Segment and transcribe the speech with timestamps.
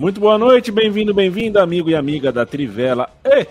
[0.00, 3.46] Muito boa noite, bem-vindo, bem-vinda, amigo e amiga da Trivela e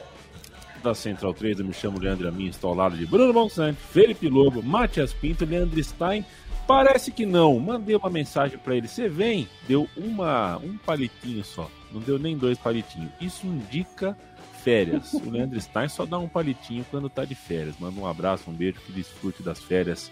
[0.81, 1.59] da Central 3.
[1.59, 5.45] Eu me chamo Leandro Amin, estou ao lado de Bruno Monsanto, Felipe Lobo, Matias Pinto,
[5.45, 6.25] Leandro Stein.
[6.65, 7.59] Parece que não.
[7.59, 8.87] Mandei uma mensagem para ele.
[8.87, 9.47] Você vem?
[9.67, 11.69] Deu uma, um palitinho só.
[11.91, 13.11] Não deu nem dois palitinhos.
[13.21, 14.17] Isso indica
[14.63, 15.13] férias.
[15.13, 17.75] O Leandro Stein só dá um palitinho quando tá de férias.
[17.79, 20.11] Manda um abraço, um beijo, que desfrute das férias.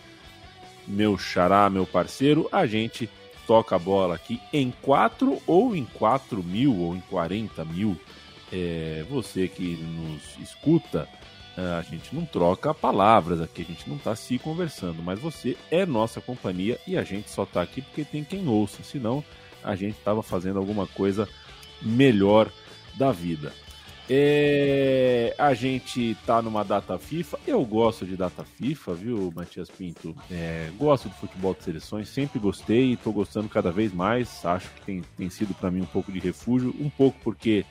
[0.87, 2.47] Meu xará, meu parceiro.
[2.51, 3.09] A gente
[3.47, 7.97] toca a bola aqui em 4 ou em 4 mil ou em 40 mil.
[8.51, 11.07] É, você que nos escuta,
[11.57, 15.57] é, a gente não troca palavras aqui, a gente não está se conversando, mas você
[15.71, 19.23] é nossa companhia e a gente só está aqui porque tem quem ouça, senão
[19.63, 21.27] a gente estava fazendo alguma coisa
[21.81, 22.49] melhor
[22.95, 23.53] da vida.
[24.09, 27.39] É, a gente tá numa data FIFA.
[27.45, 30.15] Eu gosto de data FIFA, viu, Matias Pinto?
[30.31, 34.45] É, gosto de futebol de seleções, sempre gostei e tô gostando cada vez mais.
[34.45, 37.65] Acho que tem, tem sido para mim um pouco de refúgio, um pouco porque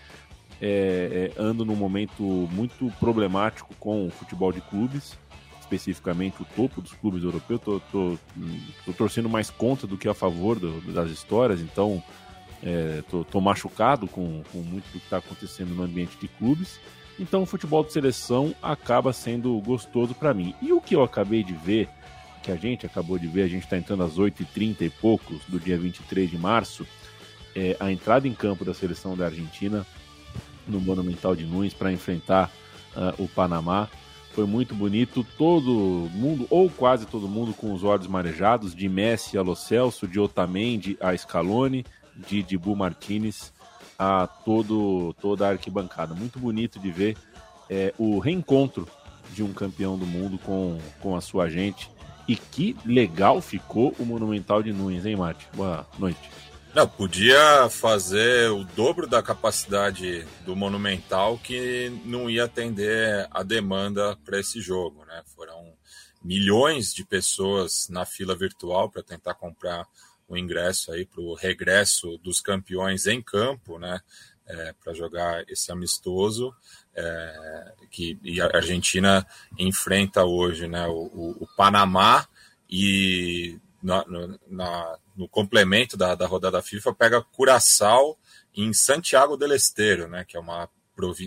[0.61, 5.19] é, é, ando num momento muito problemático com o futebol de clubes,
[5.61, 7.61] especificamente o topo dos clubes europeus.
[7.63, 8.19] Tô, tô,
[8.85, 12.03] tô torcendo mais contra do que a favor do, das histórias, então
[12.63, 16.81] é, tô, tô, machucado com, com muito do que está acontecendo no ambiente de clubes.
[17.19, 20.55] Então o futebol de seleção acaba sendo gostoso para mim.
[20.61, 21.89] E o que eu acabei de ver,
[22.43, 25.59] que a gente acabou de ver, a gente está entrando às 8h30 e poucos do
[25.59, 26.87] dia 23 de março,
[27.55, 29.87] é a entrada em campo da seleção da Argentina
[30.67, 32.51] no Monumental de Nunes para enfrentar
[32.95, 33.89] uh, o Panamá.
[34.33, 39.39] Foi muito bonito, todo mundo, ou quase todo mundo, com os olhos marejados, de Messi
[39.39, 43.53] a Lo Celso, de Otamendi a Scaloni, de Dibu Martinez
[43.99, 46.15] a todo, toda a arquibancada.
[46.15, 47.17] Muito bonito de ver
[47.69, 48.89] é, o reencontro
[49.33, 51.91] de um campeão do mundo com, com a sua gente.
[52.29, 55.47] E que legal ficou o Monumental de Nunes, hein, Mate?
[55.55, 56.31] Boa noite.
[56.75, 64.15] Não, podia fazer o dobro da capacidade do Monumental que não ia atender a demanda
[64.25, 65.23] para esse jogo, né?
[65.35, 65.73] Foram
[66.23, 69.87] milhões de pessoas na fila virtual para tentar comprar
[70.29, 74.01] o ingresso aí para o regresso dos campeões em campo, né?
[74.49, 76.55] É, para jogar esse amistoso
[76.95, 79.27] é, que a Argentina
[79.59, 80.87] enfrenta hoje, né?
[80.87, 82.29] O, o, o Panamá
[82.71, 84.05] e na,
[84.49, 88.17] na, no complemento da, da rodada FIFA pega Curaçao
[88.55, 90.25] em Santiago del Estero, né?
[90.25, 90.69] Que é uma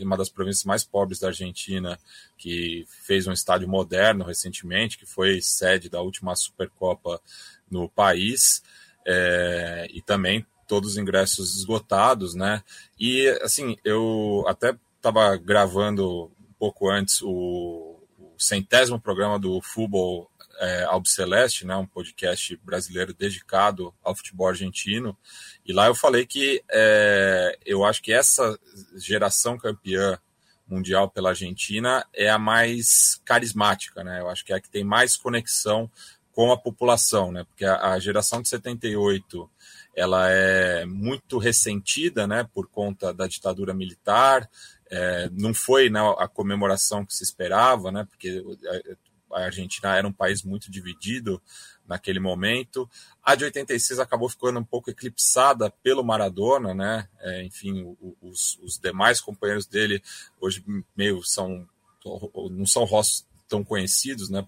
[0.01, 1.99] uma das províncias mais pobres da Argentina,
[2.35, 7.21] que fez um estádio moderno recentemente, que foi sede da última Supercopa
[7.69, 8.63] no país
[9.12, 12.64] é, e também todos os ingressos esgotados, né?
[13.00, 20.30] E assim, eu até estava gravando um pouco antes o, o centésimo programa do Futebol
[20.59, 21.75] é, Albiceleste, né?
[21.75, 25.18] Um podcast brasileiro dedicado ao futebol argentino.
[25.66, 28.59] E lá eu falei que é, eu acho que essa
[28.96, 30.20] geração campeã
[30.68, 34.20] mundial pela Argentina é a mais carismática, né?
[34.20, 35.90] Eu acho que é a que tem mais conexão
[36.39, 37.44] com a população, né?
[37.44, 39.51] Porque a, a geração de 78
[39.94, 42.47] ela é muito ressentida, né?
[42.53, 44.49] Por conta da ditadura militar,
[44.89, 48.07] é, não foi né, a comemoração que se esperava, né?
[48.09, 48.41] Porque
[49.33, 51.41] a Argentina era um país muito dividido
[51.85, 52.89] naquele momento.
[53.22, 57.09] A de 86 acabou ficando um pouco eclipsada pelo Maradona, né?
[57.19, 60.02] É, enfim, os, os, demais companheiros dele
[60.40, 60.64] hoje
[60.96, 61.67] meio são
[62.49, 64.46] não são rostos tão conhecidos né,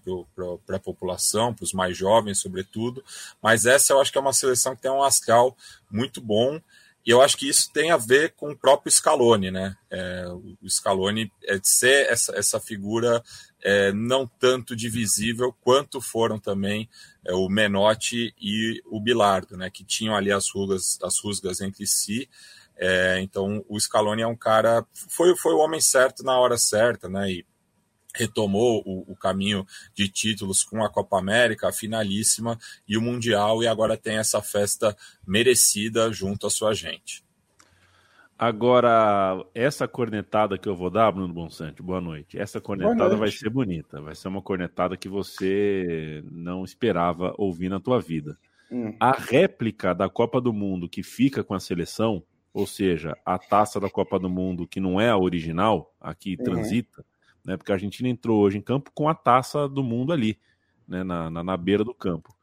[0.66, 3.04] para a população, para os mais jovens, sobretudo.
[3.42, 5.56] Mas essa eu acho que é uma seleção que tem um astral
[5.90, 6.60] muito bom.
[7.04, 9.76] E eu acho que isso tem a ver com o próprio Scaloni, né?
[9.90, 10.24] É,
[10.62, 13.20] o Scaloni é de ser essa, essa figura
[13.60, 16.88] é, não tanto divisível quanto foram também
[17.24, 19.68] é, o Menotti e o Bilardo, né?
[19.68, 22.28] Que tinham ali as rugas, as rusgas entre si.
[22.76, 27.08] É, então o Scaloni é um cara foi, foi o homem certo na hora certa,
[27.08, 27.30] né?
[27.30, 27.46] E
[28.14, 33.62] retomou o, o, caminho de títulos com a Copa América, a finalíssima e o Mundial,
[33.62, 37.24] e agora tem essa festa merecida junto à sua gente.
[38.42, 42.36] Agora, essa cornetada que eu vou dar, Bruno Bonsante, boa noite.
[42.36, 43.18] Essa cornetada noite.
[43.20, 44.00] vai ser bonita.
[44.00, 48.36] Vai ser uma cornetada que você não esperava ouvir na tua vida.
[48.68, 48.96] Hum.
[48.98, 52.20] A réplica da Copa do Mundo que fica com a seleção,
[52.52, 56.36] ou seja, a taça da Copa do Mundo que não é a original, a que
[56.36, 56.42] uhum.
[56.42, 57.04] transita,
[57.44, 57.56] né?
[57.56, 60.38] Porque a Argentina entrou hoje em campo com a taça do mundo ali,
[60.86, 61.02] né?
[61.04, 62.36] Na, na, na beira do campo.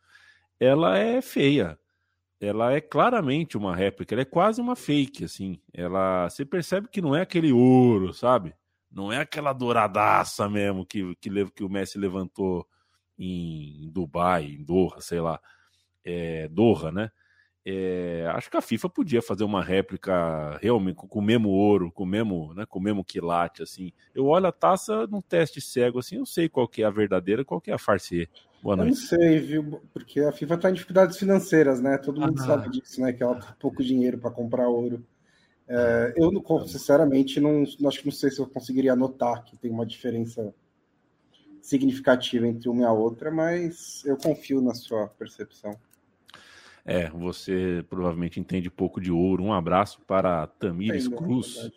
[0.60, 1.80] Ela é feia
[2.40, 5.60] ela é claramente uma réplica, ela é quase uma fake, assim.
[5.74, 8.56] Ela, você percebe que não é aquele ouro, sabe?
[8.90, 12.66] Não é aquela douradaça mesmo que, que, que o Messi levantou
[13.18, 15.40] em Dubai, em Doha, sei lá.
[16.04, 17.12] É, Doha, né?
[17.66, 22.04] É, acho que a FIFA podia fazer uma réplica realmente com o mesmo ouro, com
[22.04, 23.92] o mesmo, né, com o mesmo quilate, assim.
[24.16, 27.46] Eu olho a taça num teste cego, assim, eu sei qual que é a verdadeira,
[27.46, 28.30] qual que é a farce.
[28.64, 28.92] Boa noite.
[28.92, 29.82] Eu não sei, viu?
[29.94, 31.98] Porque a FIFA está em dificuldades financeiras, né?
[31.98, 32.46] Todo mundo ah.
[32.46, 33.14] sabe disso, né?
[33.14, 35.06] Que ela tem pouco dinheiro para comprar ouro.
[35.68, 36.32] É, eu,
[36.68, 40.54] sinceramente, não, acho que não sei se eu conseguiria notar que tem uma diferença
[41.62, 45.78] significativa entre uma e a outra, mas eu confio na sua percepção.
[46.90, 49.44] É, você provavelmente entende pouco de ouro.
[49.44, 51.70] Um abraço para Tamires Entendo, Cruz.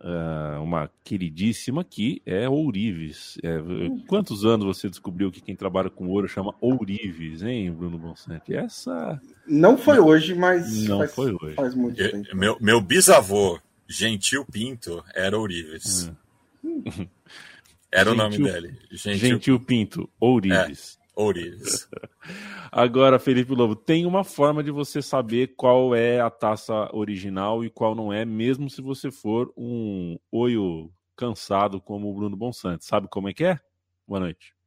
[0.00, 3.38] É uh, uma queridíssima que é Ourives.
[3.44, 3.58] É,
[4.08, 8.54] quantos anos você descobriu que quem trabalha com ouro chama Ourives, hein, Bruno Bonsante?
[8.54, 9.20] Essa.
[9.46, 10.84] Não foi hoje, mas.
[10.88, 11.54] Não faz, foi hoje.
[11.54, 12.36] Faz muito tempo.
[12.36, 16.10] Meu, meu bisavô, Gentil Pinto, era Ourives.
[16.64, 17.06] É.
[17.92, 18.78] Era Gentil, o nome dele.
[18.90, 20.96] Gentil, Gentil Pinto, Ourives.
[20.96, 20.99] É.
[22.72, 27.70] Agora, Felipe Lobo, tem uma forma de você saber qual é a taça original e
[27.70, 32.84] qual não é, mesmo se você for um olho cansado como o Bruno Bonsante.
[32.84, 33.60] Sabe como é que é?
[34.06, 34.59] Boa noite.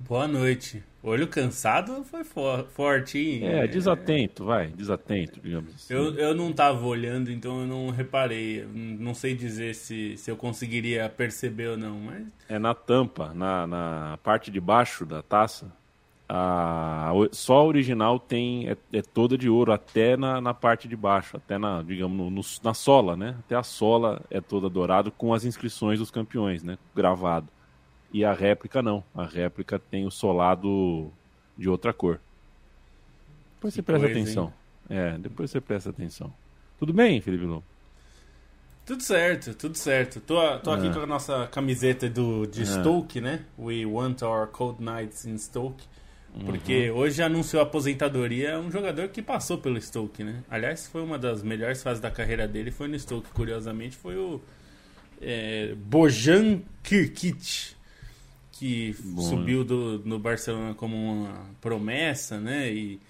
[0.00, 0.82] Boa noite.
[1.02, 3.46] Olho cansado foi for, forte, hein?
[3.46, 5.94] É, desatento, vai, desatento, digamos assim.
[5.94, 8.66] Eu, eu não estava olhando, então eu não reparei.
[8.74, 12.26] Não sei dizer se, se eu conseguiria perceber ou não, mas...
[12.48, 15.72] É na tampa, na, na parte de baixo da taça.
[16.28, 20.96] A, só a original tem é, é toda de ouro, até na, na parte de
[20.96, 23.36] baixo, até na, digamos, no, no, na sola, né?
[23.40, 26.78] Até a sola é toda dourada com as inscrições dos campeões, né?
[26.94, 27.48] Gravado.
[28.12, 29.04] E a réplica não.
[29.14, 31.10] A réplica tem o solado
[31.56, 32.20] de outra cor.
[33.54, 34.52] Depois você presta coisa, atenção.
[34.88, 34.98] Hein?
[34.98, 36.32] É, depois você presta atenção.
[36.78, 37.64] Tudo bem, Felipe Lobo?
[38.86, 40.20] Tudo certo, tudo certo.
[40.20, 40.92] Tô, tô aqui ah.
[40.92, 42.66] com a nossa camiseta do, de ah.
[42.66, 43.44] Stoke, né?
[43.58, 45.84] We want our cold nights in Stoke.
[46.44, 46.98] Porque uhum.
[46.98, 50.42] hoje anunciou a aposentadoria um jogador que passou pelo Stoke, né?
[50.48, 54.40] Aliás, foi uma das melhores fases da carreira dele, foi no Stoke, curiosamente, foi o
[55.20, 57.74] é, Bojan Kirkic
[58.60, 59.22] que Bom.
[59.22, 62.70] subiu do, no Barcelona como uma promessa, né?
[62.70, 63.00] E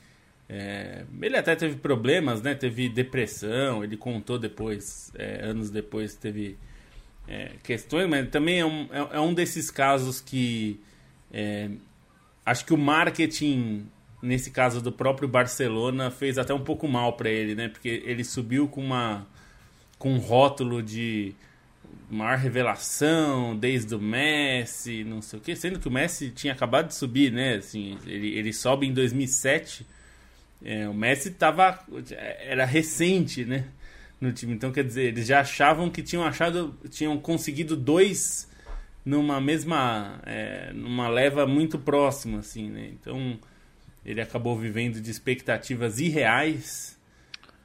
[0.49, 2.55] é, ele até teve problemas, né?
[2.55, 6.56] Teve depressão, ele contou depois, é, anos depois, teve
[7.26, 10.79] é, questões, mas também é um, é, é um desses casos que
[11.32, 11.69] é,
[12.46, 13.88] acho que o marketing,
[14.23, 17.69] nesse caso do próprio Barcelona, fez até um pouco mal para ele, né?
[17.69, 19.26] Porque ele subiu com uma
[19.99, 21.35] com um rótulo de
[22.11, 26.89] maior revelação desde o Messi, não sei o que, sendo que o Messi tinha acabado
[26.89, 27.55] de subir, né?
[27.57, 29.87] Assim, ele, ele sobe em 2007.
[30.62, 31.79] É, o Messi tava
[32.41, 33.67] era recente, né,
[34.21, 34.53] no time.
[34.53, 38.51] Então, quer dizer, eles já achavam que tinham achado, tinham conseguido dois
[39.05, 42.91] numa mesma é, numa leva muito próxima assim, né?
[42.93, 43.39] Então,
[44.05, 46.99] ele acabou vivendo de expectativas irreais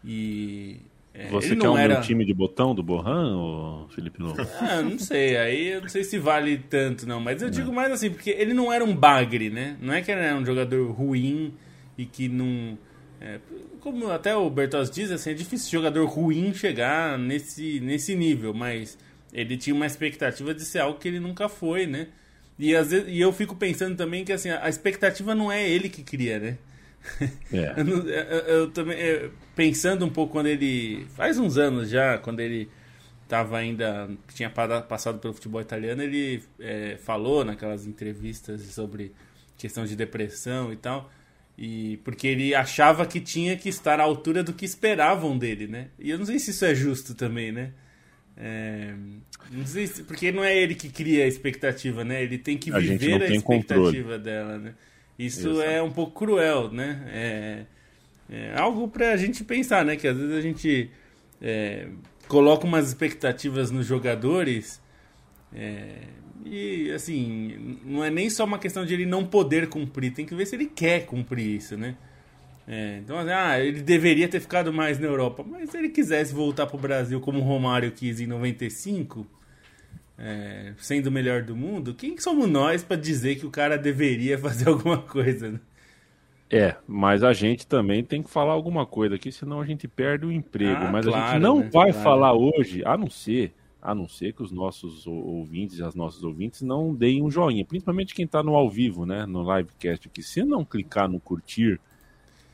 [0.04, 0.80] e
[1.18, 2.02] é, Você quer um era...
[2.02, 4.36] time de botão do Borran, ou Felipe Novo?
[4.60, 7.92] Ah, não sei, aí eu não sei se vale tanto não, mas eu digo mais
[7.92, 9.78] assim, porque ele não era um bagre, né?
[9.82, 11.54] Não é que ele era um jogador ruim
[11.98, 12.78] e que não...
[13.22, 13.40] É,
[13.80, 18.98] como até o Bertozzi diz, assim, é difícil jogador ruim chegar nesse, nesse nível, mas
[19.32, 22.08] ele tinha uma expectativa de ser algo que ele nunca foi, né?
[22.60, 25.88] E, às vezes, e eu fico pensando também que assim, a expectativa não é ele
[25.88, 26.58] que cria, né?
[27.54, 27.74] É.
[27.80, 32.40] eu, eu, eu, também eu, pensando um pouco quando ele faz uns anos já, quando
[32.42, 32.70] ele
[33.24, 39.12] estava ainda tinha passado pelo futebol italiano, ele é, falou naquelas entrevistas sobre
[39.58, 41.12] questão de depressão e tal.
[41.58, 45.88] E porque ele achava que tinha que estar à altura do que esperavam dele, né?
[45.98, 47.72] E eu não sei se isso é justo também, né?
[48.38, 48.94] É,
[49.50, 52.22] não sei se, porque não é ele que cria a expectativa, né?
[52.22, 54.20] Ele tem que a viver a expectativa controle.
[54.20, 54.74] dela, né?
[55.18, 55.62] Isso Exato.
[55.62, 57.04] é um pouco cruel, né?
[57.08, 57.66] É,
[58.30, 59.96] é algo para a gente pensar, né?
[59.96, 60.90] Que às vezes a gente
[61.42, 61.88] é,
[62.28, 64.82] coloca umas expectativas nos jogadores
[65.54, 66.00] é,
[66.46, 70.36] e, assim, não é nem só uma questão de ele não poder cumprir, tem que
[70.36, 71.96] ver se ele quer cumprir isso, né?
[72.68, 75.44] É, então, ah, ele deveria ter ficado mais na Europa.
[75.48, 79.26] Mas se ele quisesse voltar pro Brasil como o Romário quis em 95,
[80.18, 84.38] é, sendo o melhor do mundo, quem somos nós para dizer que o cara deveria
[84.40, 85.52] fazer alguma coisa?
[85.52, 85.60] Né?
[86.50, 90.26] É, mas a gente também tem que falar alguma coisa aqui, senão a gente perde
[90.26, 90.86] o emprego.
[90.86, 91.70] Ah, mas claro, a gente não né?
[91.72, 92.04] vai claro.
[92.04, 96.24] falar hoje, a não ser, a não ser que os nossos ouvintes e as nossas
[96.24, 100.22] ouvintes não deem um joinha, principalmente quem está no ao vivo, né, no livecast aqui.
[100.22, 101.80] Se não clicar no curtir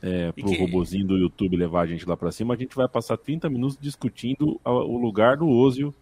[0.02, 0.58] é, pro que...
[0.58, 3.76] robozinho do YouTube levar a gente lá para cima, a gente vai passar 30 minutos
[3.78, 5.94] discutindo o lugar do Ozio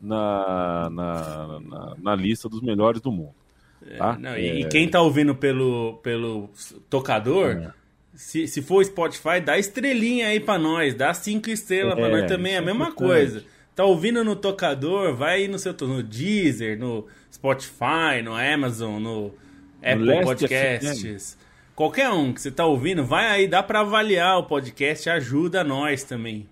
[0.00, 3.34] na, na, na, na lista dos melhores do mundo.
[3.90, 4.18] É, tá?
[4.18, 4.68] Não, e, é...
[4.68, 6.50] quem tá ouvindo pelo, pelo
[6.88, 7.70] tocador, é.
[8.14, 12.26] se, se for Spotify, dá estrelinha aí para nós, dá cinco estrelas é, para nós
[12.26, 13.44] também, é a mesma coisa.
[13.74, 19.34] Tá ouvindo no tocador, vai aí no seu no Deezer, no Spotify, no Amazon, no
[19.82, 21.36] Apple no Podcasts.
[21.74, 26.04] Qualquer um que você tá ouvindo, vai aí, dá para avaliar o podcast, ajuda nós
[26.04, 26.46] também.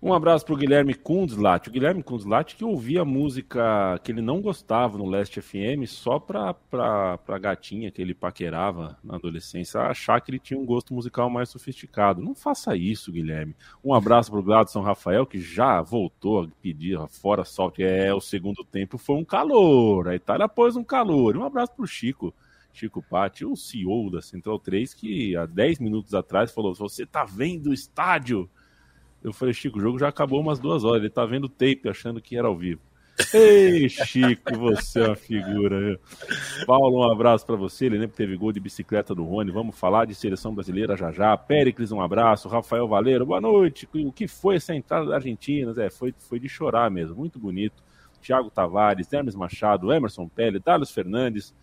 [0.00, 1.68] Um abraço para o Guilherme Kundzlat.
[1.68, 6.54] O Guilherme Kundzlat que ouvia música que ele não gostava no Last FM só para
[7.26, 11.48] a gatinha que ele paquerava na adolescência achar que ele tinha um gosto musical mais
[11.48, 12.22] sofisticado.
[12.22, 13.56] Não faça isso, Guilherme.
[13.84, 17.82] Um abraço para o Gladson Rafael, que já voltou a pedir fora solte.
[17.82, 20.06] É, o segundo tempo foi um calor.
[20.06, 21.36] A Itália pôs um calor.
[21.36, 22.32] Um abraço para o Chico.
[22.72, 27.24] Chico Patti, o CEO da Central 3, que há 10 minutos atrás falou: Você tá
[27.24, 28.48] vendo o estádio?
[29.22, 31.00] Eu falei, Chico, o jogo já acabou umas duas horas.
[31.00, 32.80] Ele tá vendo tape achando que era ao vivo.
[33.34, 35.98] Ei, Chico, você é uma figura.
[36.66, 37.86] Paulo, um abraço para você.
[37.86, 39.50] Ele lembra que teve gol de bicicleta do Rony.
[39.50, 41.36] Vamos falar de seleção brasileira já já.
[41.36, 42.48] Péricles, um abraço.
[42.48, 43.88] Rafael Valeiro, boa noite.
[43.92, 45.74] O que foi essa entrada da Argentina?
[45.82, 47.16] É, foi, foi de chorar mesmo.
[47.16, 47.82] Muito bonito.
[48.22, 51.54] Thiago Tavares, Hermes Machado, Emerson Pele, Carlos Fernandes.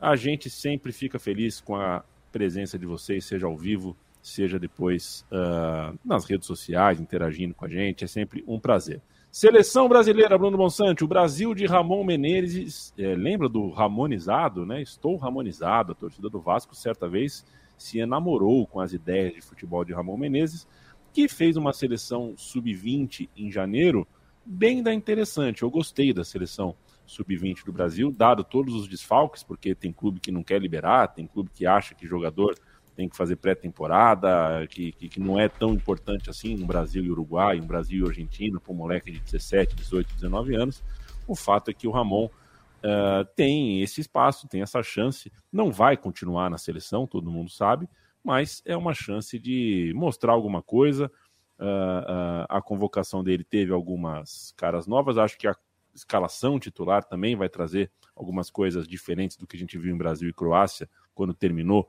[0.00, 2.02] A gente sempre fica feliz com a
[2.32, 7.68] presença de vocês, seja ao vivo, seja depois uh, nas redes sociais, interagindo com a
[7.68, 8.04] gente.
[8.04, 9.00] É sempre um prazer.
[9.30, 14.82] Seleção brasileira, Bruno Monsanto, o Brasil de Ramon Menezes, é, lembra do Ramonizado, né?
[14.82, 17.46] Estou Ramonizado, a torcida do Vasco certa vez
[17.78, 20.66] se enamorou com as ideias de futebol de Ramon Menezes,
[21.12, 24.06] que fez uma seleção sub-20 em janeiro,
[24.44, 25.62] bem da interessante.
[25.62, 26.74] Eu gostei da seleção
[27.06, 31.26] sub-20 do Brasil, dado todos os desfalques, porque tem clube que não quer liberar, tem
[31.26, 32.56] clube que acha que jogador
[33.00, 37.10] tem que fazer pré-temporada, que, que, que, não é tão importante assim no Brasil e
[37.10, 40.84] Uruguai, no Brasil e Argentina, para um moleque de 17, 18, 19 anos.
[41.26, 45.96] O fato é que o Ramon uh, tem esse espaço, tem essa chance, não vai
[45.96, 47.88] continuar na seleção, todo mundo sabe,
[48.22, 51.10] mas é uma chance de mostrar alguma coisa.
[51.58, 55.56] Uh, uh, a convocação dele teve algumas caras novas, acho que a
[55.94, 60.28] escalação titular também vai trazer algumas coisas diferentes do que a gente viu em Brasil
[60.28, 61.88] e Croácia quando terminou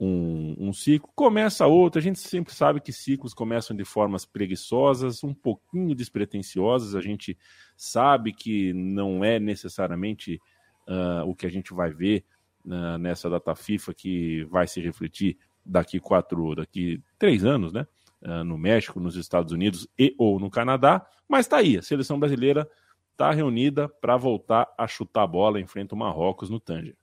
[0.00, 1.98] um, um, ciclo, começa outro.
[1.98, 6.94] A gente sempre sabe que ciclos começam de formas preguiçosas, um pouquinho despretensiosas.
[6.94, 7.36] A gente
[7.76, 10.40] sabe que não é necessariamente
[10.88, 12.24] uh, o que a gente vai ver
[12.64, 17.86] uh, nessa data FIFA que vai se refletir daqui quatro, daqui três anos, né?
[18.22, 21.06] Uh, no México, nos Estados Unidos e ou no Canadá.
[21.28, 22.66] Mas tá aí, a seleção brasileira
[23.12, 26.96] está reunida para voltar a chutar a bola em frente ao Marrocos no Tanger.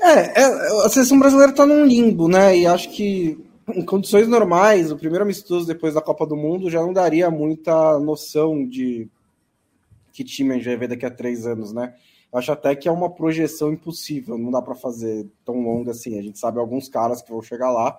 [0.00, 0.44] É, é,
[0.84, 2.56] a seleção brasileira está num limbo, né?
[2.56, 3.38] E acho que
[3.74, 7.98] em condições normais, o primeiro amistoso depois da Copa do Mundo já não daria muita
[7.98, 9.08] noção de
[10.12, 11.94] que time a gente vai ver daqui a três anos, né?
[12.32, 16.18] Acho até que é uma projeção impossível, não dá para fazer tão longa assim.
[16.18, 17.98] A gente sabe alguns caras que vão chegar lá,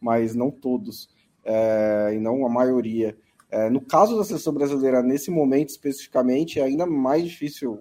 [0.00, 1.08] mas não todos,
[1.44, 3.16] é, e não a maioria.
[3.50, 7.80] É, no caso da seleção brasileira, nesse momento especificamente, é ainda mais difícil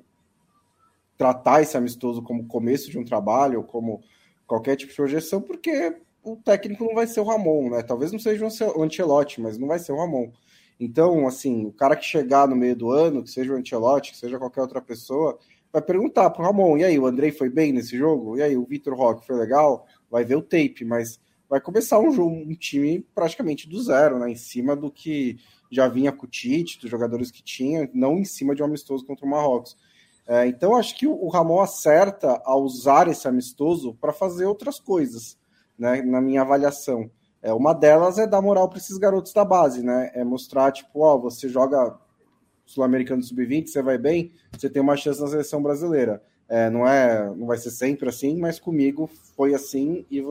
[1.17, 4.01] tratar esse amistoso como começo de um trabalho, como
[4.45, 7.81] qualquer tipo de projeção, porque o técnico não vai ser o Ramon, né?
[7.81, 10.31] Talvez não seja o Ancelotti, mas não vai ser o Ramon.
[10.79, 14.17] Então, assim, o cara que chegar no meio do ano, que seja o Ancelotti, que
[14.17, 15.39] seja qualquer outra pessoa,
[15.73, 18.37] vai perguntar pro Ramon, e aí, o Andrei foi bem nesse jogo?
[18.37, 19.85] E aí, o Vitor Roque foi legal?
[20.09, 21.19] Vai ver o tape, mas
[21.49, 24.29] vai começar um jogo, um time praticamente do zero, né?
[24.29, 25.37] Em cima do que
[25.71, 29.05] já vinha com o Tite, dos jogadores que tinha, não em cima de um amistoso
[29.05, 29.77] contra o Marrocos.
[30.27, 35.37] É, então, acho que o Ramon acerta a usar esse amistoso para fazer outras coisas,
[35.79, 37.09] né, na minha avaliação.
[37.41, 40.11] É, uma delas é dar moral para esses garotos da base, né?
[40.13, 41.97] É mostrar, tipo, ó, você joga
[42.65, 46.21] Sul-Americano Sub-20, você vai bem, você tem uma chance na seleção brasileira.
[46.49, 50.21] É, não é, não vai ser sempre assim, mas comigo foi assim e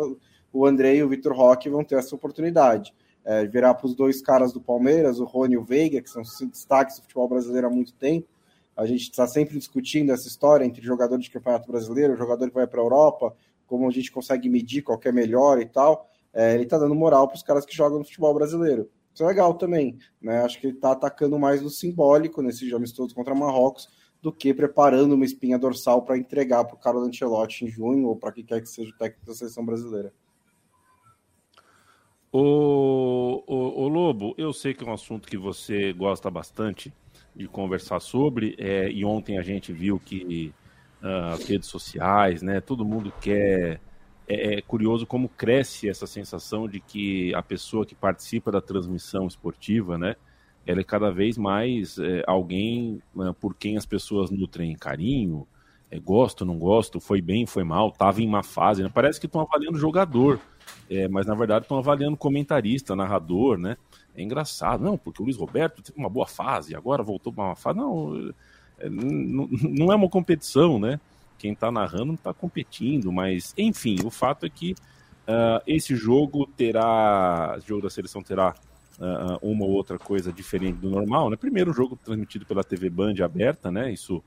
[0.53, 2.95] o André e o Vitor Roque vão ter essa oportunidade.
[3.25, 6.23] É, virar para os dois caras do Palmeiras, o Rony e o Veiga, que são
[6.23, 8.29] destaques do futebol brasileiro há muito tempo,
[8.77, 12.67] a gente está sempre discutindo essa história entre jogador de campeonato brasileiro, jogador que vai
[12.67, 13.35] para a Europa,
[13.67, 17.27] como a gente consegue medir qual é melhor e tal, é, ele está dando moral
[17.27, 18.91] para os caras que jogam no futebol brasileiro.
[19.13, 20.43] Isso é legal também, né?
[20.43, 23.89] Acho que ele está atacando mais no simbólico nesses jogos todos contra Marrocos
[24.21, 28.17] do que preparando uma espinha dorsal para entregar para o Carlos Ancelotti em junho ou
[28.17, 30.13] para quem quer que seja o técnico da seleção brasileira.
[32.31, 36.93] O, o, o, Lobo, eu sei que é um assunto que você gosta bastante
[37.37, 40.53] de conversar sobre, é, e ontem a gente viu que
[41.03, 43.81] uh, as redes sociais, né, todo mundo quer.
[44.29, 49.25] É, é, curioso como cresce essa sensação de que a pessoa que participa da transmissão
[49.29, 50.17] esportiva, né,
[50.67, 55.47] ela é cada vez mais é, alguém né, por quem as pessoas nutrem carinho,
[55.89, 58.83] é, gosto, não gosto, foi bem, foi mal, estava em uma fase.
[58.83, 58.91] Né?
[58.93, 60.41] Parece que estão avaliando jogador,
[60.91, 63.77] é, mas na verdade estão avaliando comentarista, narrador, né?
[64.17, 67.57] É engraçado, não, porque o Luiz Roberto teve uma boa fase, agora voltou para uma
[67.57, 67.79] fase.
[67.79, 68.33] Não,
[68.79, 70.99] é, não é uma competição, né?
[71.39, 76.47] Quem está narrando não está competindo, mas enfim, o fato é que uh, esse jogo
[76.57, 78.55] terá, esse jogo da seleção terá
[78.99, 81.37] uh, uma ou outra coisa diferente do normal, né?
[81.37, 83.93] Primeiro jogo transmitido pela TV Band aberta, né?
[83.93, 84.23] Isso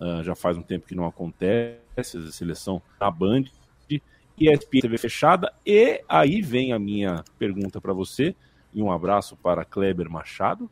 [0.00, 3.44] uh, já faz um tempo que não acontece, a seleção na Band,
[4.38, 8.34] ESPN TV fechada, e aí vem a minha pergunta para você,
[8.72, 10.70] e um abraço para Kleber Machado,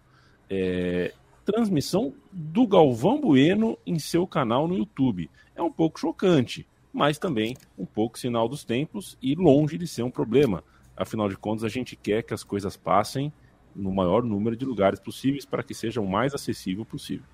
[0.49, 1.12] é,
[1.45, 5.30] transmissão do Galvão Bueno em seu canal no YouTube.
[5.54, 10.02] É um pouco chocante, mas também um pouco sinal dos tempos e longe de ser
[10.02, 10.62] um problema.
[10.97, 13.33] Afinal de contas, a gente quer que as coisas passem
[13.75, 17.25] no maior número de lugares possíveis para que seja o mais acessível possível.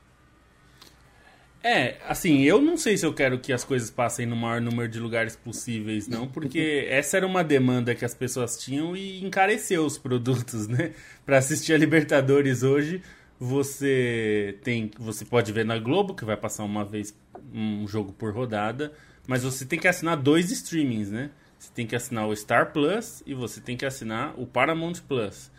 [1.69, 4.89] É, assim, eu não sei se eu quero que as coisas passem no maior número
[4.89, 9.85] de lugares possíveis, não, porque essa era uma demanda que as pessoas tinham e encareceu
[9.85, 10.93] os produtos, né?
[11.25, 13.03] Para assistir a Libertadores hoje,
[13.37, 17.13] você tem, você pode ver na Globo, que vai passar uma vez
[17.53, 18.93] um jogo por rodada,
[19.27, 21.31] mas você tem que assinar dois streamings, né?
[21.59, 25.51] Você tem que assinar o Star Plus e você tem que assinar o Paramount Plus.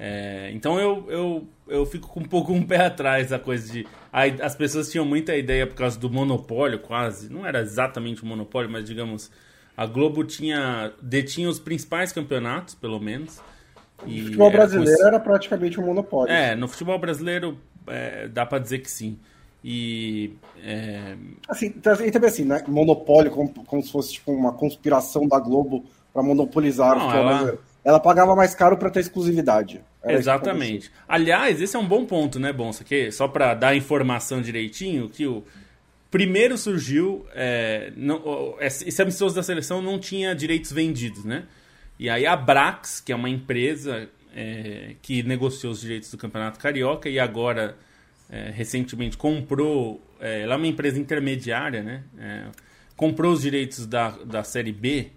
[0.00, 3.84] É, então eu, eu, eu fico com um pouco um pé atrás da coisa de.
[4.40, 7.28] as pessoas tinham muita ideia por causa do monopólio, quase.
[7.32, 9.30] Não era exatamente um monopólio, mas digamos.
[9.76, 13.40] A Globo tinha detinha os principais campeonatos, pelo menos.
[14.06, 16.32] E o futebol brasileiro era praticamente um monopólio.
[16.32, 19.18] É, no futebol brasileiro é, dá para dizer que sim.
[19.64, 20.36] E.
[20.62, 21.16] É...
[21.48, 22.62] Assim, e também assim, né?
[22.68, 27.20] Monopólio, como, como se fosse tipo, uma conspiração da Globo para monopolizar Não, o futebol
[27.20, 27.30] ela...
[27.30, 29.80] brasileiro ela pagava mais caro para ter exclusividade.
[30.02, 30.90] Era Exatamente.
[31.08, 32.84] Aliás, esse é um bom ponto, né, Bonsa?
[32.84, 35.44] Que, só para dar informação direitinho, que o
[36.10, 37.26] primeiro surgiu.
[37.34, 41.44] É, não, esse amistoso da seleção não tinha direitos vendidos, né?
[41.98, 46.58] E aí a Brax, que é uma empresa é, que negociou os direitos do Campeonato
[46.60, 47.76] Carioca e agora
[48.30, 50.00] é, recentemente comprou.
[50.20, 52.02] É, ela é uma empresa intermediária, né?
[52.18, 52.44] É,
[52.96, 55.10] comprou os direitos da, da Série B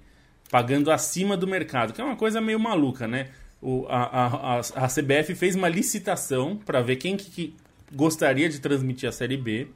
[0.52, 3.30] pagando acima do mercado, que é uma coisa meio maluca, né?
[3.62, 7.56] O, a, a, a CBF fez uma licitação para ver quem que, que,
[7.94, 9.68] gostaria de transmitir a Série B.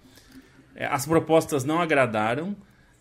[0.75, 2.55] É, as propostas não agradaram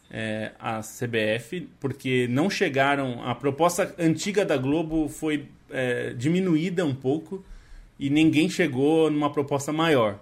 [0.08, 3.24] é, a CBF, porque não chegaram.
[3.24, 7.44] A proposta antiga da Globo foi é, diminuída um pouco
[7.98, 10.20] e ninguém chegou numa proposta maior.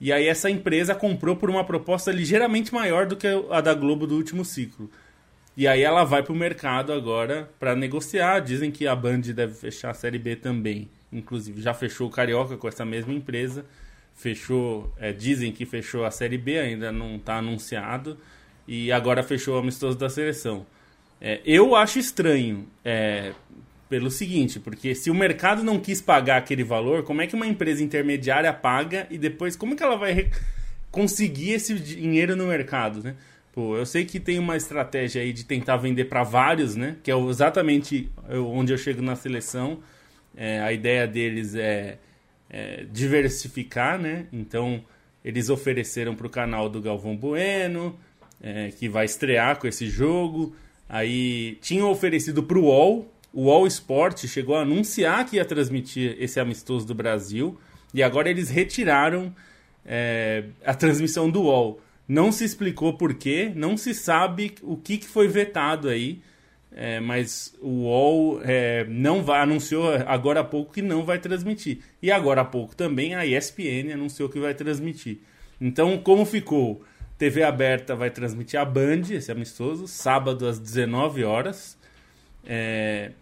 [0.00, 4.06] E aí essa empresa comprou por uma proposta ligeiramente maior do que a da Globo
[4.06, 4.90] do último ciclo.
[5.56, 8.40] E aí ela vai pro mercado agora para negociar.
[8.40, 10.88] Dizem que a Band deve fechar a Série B também.
[11.10, 13.64] Inclusive, já fechou o Carioca com essa mesma empresa.
[14.14, 18.18] Fechou, é, dizem que fechou a Série B, ainda não está anunciado.
[18.68, 20.66] E agora fechou o amistoso da seleção.
[21.20, 23.32] É, eu acho estranho, é,
[23.88, 27.46] pelo seguinte, porque se o mercado não quis pagar aquele valor, como é que uma
[27.46, 30.28] empresa intermediária paga e depois como é que ela vai
[30.90, 33.14] conseguir esse dinheiro no mercado, né?
[33.56, 36.98] Pô, eu sei que tem uma estratégia aí de tentar vender para vários, né?
[37.02, 39.78] Que é exatamente onde eu chego na seleção.
[40.36, 41.96] É, a ideia deles é,
[42.50, 44.26] é, diversificar, né?
[44.30, 44.84] Então,
[45.24, 47.98] eles ofereceram para o canal do Galvão Bueno,
[48.42, 50.54] é, que vai estrear com esse jogo.
[50.86, 53.10] Aí, tinham oferecido para o UOL.
[53.32, 57.58] O UOL Sport chegou a anunciar que ia transmitir esse amistoso do Brasil.
[57.94, 59.34] E agora eles retiraram
[59.82, 61.80] é, a transmissão do UOL.
[62.08, 66.20] Não se explicou por quê, não se sabe o que, que foi vetado aí,
[66.70, 71.78] é, mas o UOL é, não vai, anunciou agora há pouco que não vai transmitir.
[72.02, 75.18] E agora há pouco também a ESPN anunciou que vai transmitir.
[75.60, 76.84] Então, como ficou?
[77.18, 81.78] TV aberta vai transmitir a Band, esse amistoso, sábado às 19 horas.
[82.44, 83.12] É,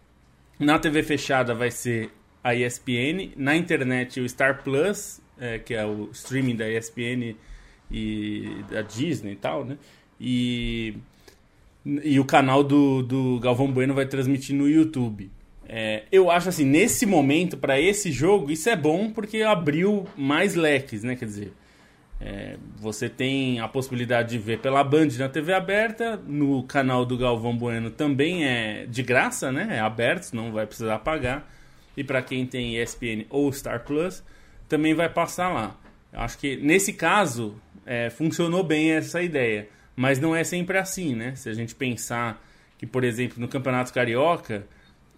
[0.58, 2.10] na TV fechada vai ser
[2.42, 3.32] a ESPN.
[3.36, 7.36] Na internet, o Star Plus, é, que é o streaming da ESPN
[7.90, 9.78] e da Disney e tal, né?
[10.20, 10.94] E
[11.84, 15.30] E o canal do, do Galvão Bueno vai transmitir no YouTube.
[15.68, 20.54] É, eu acho assim, nesse momento, para esse jogo, isso é bom porque abriu mais
[20.54, 21.16] leques, né?
[21.16, 21.52] Quer dizer,
[22.20, 27.18] é, você tem a possibilidade de ver pela Band na TV aberta, no canal do
[27.18, 29.68] Galvão Bueno também é de graça, né?
[29.72, 31.50] É aberto, não vai precisar pagar.
[31.96, 34.22] E para quem tem ESPN ou Star Plus,
[34.68, 35.76] também vai passar lá.
[36.12, 41.14] Eu acho que nesse caso é, funcionou bem essa ideia, mas não é sempre assim,
[41.14, 41.34] né?
[41.36, 42.44] Se a gente pensar
[42.78, 44.66] que, por exemplo, no Campeonato Carioca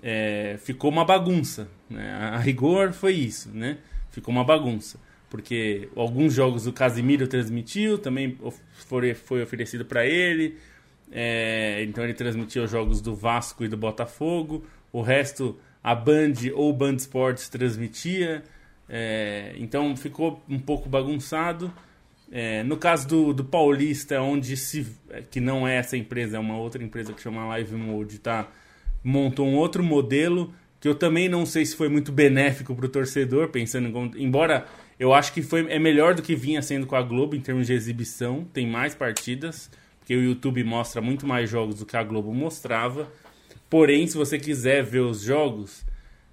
[0.02, 2.12] é, ficou uma bagunça, né?
[2.32, 3.78] A rigor foi isso, né?
[4.10, 4.98] Ficou uma bagunça
[5.28, 8.38] porque alguns jogos o Casimiro transmitiu, também
[8.72, 10.56] foi, oferecido para ele.
[11.10, 14.64] É, então ele transmitiu os jogos do Vasco e do Botafogo.
[14.92, 18.44] O resto a Band ou Band Sports transmitia.
[18.88, 21.72] É, então ficou um pouco bagunçado.
[22.30, 24.86] É, no caso do, do Paulista, onde se
[25.30, 28.48] que não é essa empresa, é uma outra empresa que chama Live Mode, tá?
[29.06, 32.88] montou um outro modelo que eu também não sei se foi muito benéfico para o
[32.88, 34.66] torcedor, pensando em, embora
[34.98, 37.68] eu acho que foi, é melhor do que vinha sendo com a Globo em termos
[37.68, 38.44] de exibição.
[38.52, 43.08] Tem mais partidas, porque o YouTube mostra muito mais jogos do que a Globo mostrava.
[43.70, 45.84] Porém, se você quiser ver os jogos,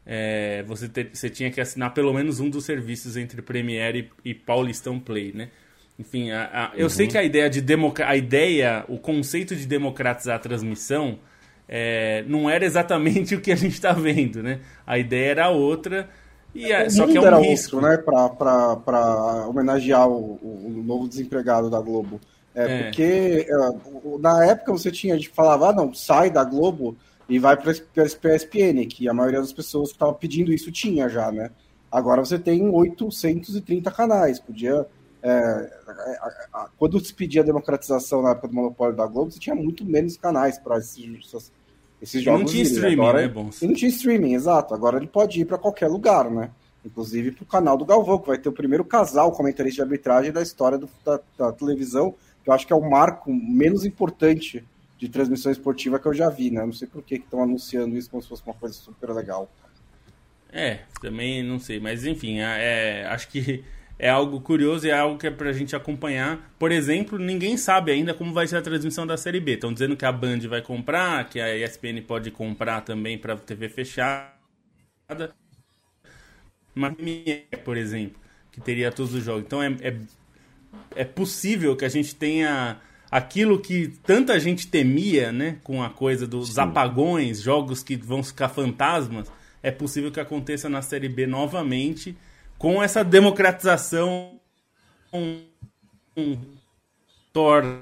[0.05, 4.33] é, você, você tinha que assinar pelo menos um dos serviços entre Premiere e, e
[4.33, 5.49] Paulistão Play, né?
[5.97, 6.89] Enfim, a, a, eu uhum.
[6.89, 7.63] sei que a ideia de
[8.05, 11.19] a ideia, o conceito de democratizar a transmissão
[11.67, 14.59] é, não era exatamente o que a gente está vendo, né?
[14.85, 16.09] A ideia era outra
[16.53, 17.77] e é, só que é um era risco.
[17.77, 17.97] outro, né?
[17.97, 22.21] Para homenagear o, o, novo desempregado da Globo.
[22.53, 22.83] É, é.
[22.83, 26.95] porque é, na época você tinha, a gente falava, ah, não, sai da Globo
[27.27, 31.09] e vai para a ESPN, que a maioria das pessoas que estavam pedindo isso tinha
[31.09, 31.49] já, né?
[31.91, 34.39] Agora você tem 830 canais.
[34.39, 34.85] Podia.
[35.25, 35.71] É,
[36.77, 40.17] quando se pedia a democratização na época do monopólio da Globo, você tinha muito menos
[40.17, 41.33] canais para esses,
[42.01, 43.49] esses jogos não tinha streaming, Agora, né, bom?
[43.61, 44.73] E não tinha streaming, exato.
[44.73, 46.49] Agora ele pode ir para qualquer lugar, né?
[46.85, 50.33] Inclusive para o canal do Galvão, que vai ter o primeiro casal comentarista de arbitragem
[50.33, 54.61] da história do, da, da, televisão, que eu acho que é o marco menos importante
[54.97, 56.65] de transmissão esportiva que eu já vi, né?
[56.65, 59.49] Não sei por que estão anunciando isso como se fosse uma coisa super legal.
[60.51, 63.63] É, também não sei, mas enfim, é, é acho que
[64.03, 66.53] é algo curioso e é algo que é pra gente acompanhar.
[66.59, 69.53] Por exemplo, ninguém sabe ainda como vai ser a transmissão da Série B.
[69.53, 73.69] Estão dizendo que a Band vai comprar, que a ESPN pode comprar também para TV
[73.69, 74.33] fechada.
[76.75, 76.93] Mas,
[77.63, 78.19] por exemplo,
[78.51, 79.45] que teria todos os jogos.
[79.45, 79.95] Então é, é,
[80.97, 86.27] é possível que a gente tenha aquilo que tanta gente temia, né, com a coisa
[86.27, 86.59] dos Sim.
[86.59, 92.17] apagões, jogos que vão ficar fantasmas, é possível que aconteça na Série B novamente
[92.63, 94.39] com essa democratização
[95.11, 95.41] um,
[96.15, 96.37] um,
[97.33, 97.81] torna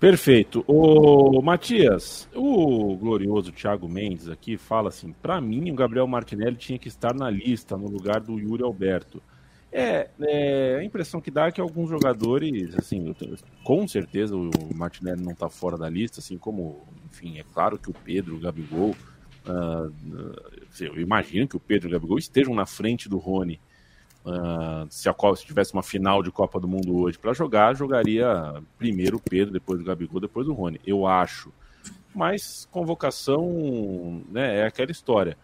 [0.00, 0.64] Perfeito.
[0.66, 6.78] O Matias, o glorioso Thiago Mendes aqui fala assim: para mim, o Gabriel Martinelli tinha
[6.80, 9.22] que estar na lista no lugar do Yuri Alberto.
[9.70, 13.14] É, é, a impressão que dá é que alguns jogadores, assim,
[13.62, 17.88] com certeza o Martinelli não está fora da lista, assim como, enfim, é claro que
[17.88, 18.96] o Pedro, o Gabigol,
[19.46, 19.92] Uh,
[20.80, 23.60] eu imagino que o Pedro e o Gabigol estejam na frente do Rony.
[24.24, 28.60] Uh, se, a, se tivesse uma final de Copa do Mundo hoje para jogar, jogaria
[28.76, 30.80] primeiro o Pedro, depois o Gabigol, depois o Rony.
[30.84, 31.52] Eu acho.
[32.14, 35.36] Mas convocação né, é aquela história.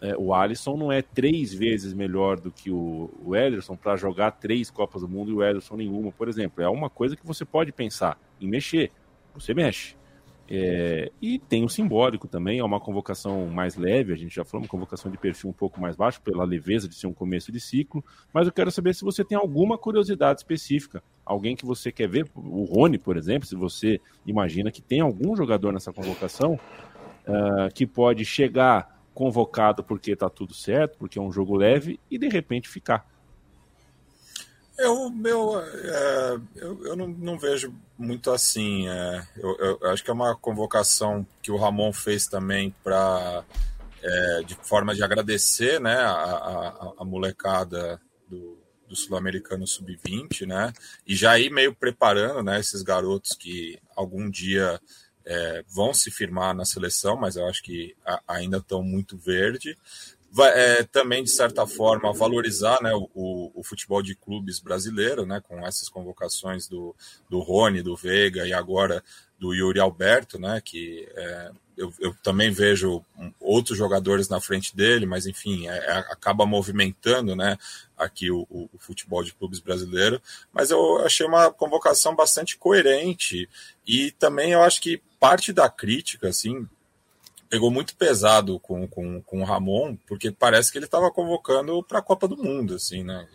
[0.00, 4.32] É, o Alisson não é três vezes melhor do que o, o Ederson para jogar
[4.32, 6.62] três Copas do Mundo e o Ederson nenhuma, por exemplo.
[6.62, 8.90] É uma coisa que você pode pensar em mexer.
[9.34, 9.96] Você mexe.
[10.48, 14.62] É, e tem o simbólico também, é uma convocação mais leve, a gente já falou,
[14.62, 17.58] uma convocação de perfil um pouco mais baixo, pela leveza de ser um começo de
[17.58, 22.08] ciclo, mas eu quero saber se você tem alguma curiosidade específica, alguém que você quer
[22.08, 26.54] ver, o Rony, por exemplo, se você imagina que tem algum jogador nessa convocação
[27.26, 32.18] uh, que pode chegar convocado porque está tudo certo, porque é um jogo leve, e
[32.18, 33.15] de repente ficar.
[34.78, 38.88] Eu, eu, é, eu, eu não, não, vejo muito assim.
[38.88, 43.42] É, eu, eu, acho que é uma convocação que o Ramon fez também para
[44.02, 50.72] é, de forma de agradecer né, a, a, a molecada do, do Sul-Americano Sub-20, né?
[51.06, 54.78] E já ir meio preparando né, esses garotos que algum dia
[55.24, 59.76] é, vão se firmar na seleção, mas eu acho que a, ainda estão muito verde
[60.36, 65.40] vai, é, também, de certa forma, valorizar né, o, o, futebol de clubes brasileiro, né,
[65.40, 66.94] com essas convocações do,
[67.30, 69.02] do Rony, do Veiga e agora
[69.38, 73.02] do Yuri Alberto, né, que é, eu, eu, também vejo
[73.40, 77.56] outros jogadores na frente dele, mas enfim, é, é, acaba movimentando né,
[77.96, 80.20] aqui o, o, o, futebol de clubes brasileiro.
[80.52, 83.48] Mas eu achei uma convocação bastante coerente
[83.86, 86.68] e também eu acho que parte da crítica, assim,
[87.48, 91.98] pegou muito pesado com, com, com o Ramon, porque parece que ele estava convocando para
[91.98, 93.26] a Copa do Mundo, assim, né?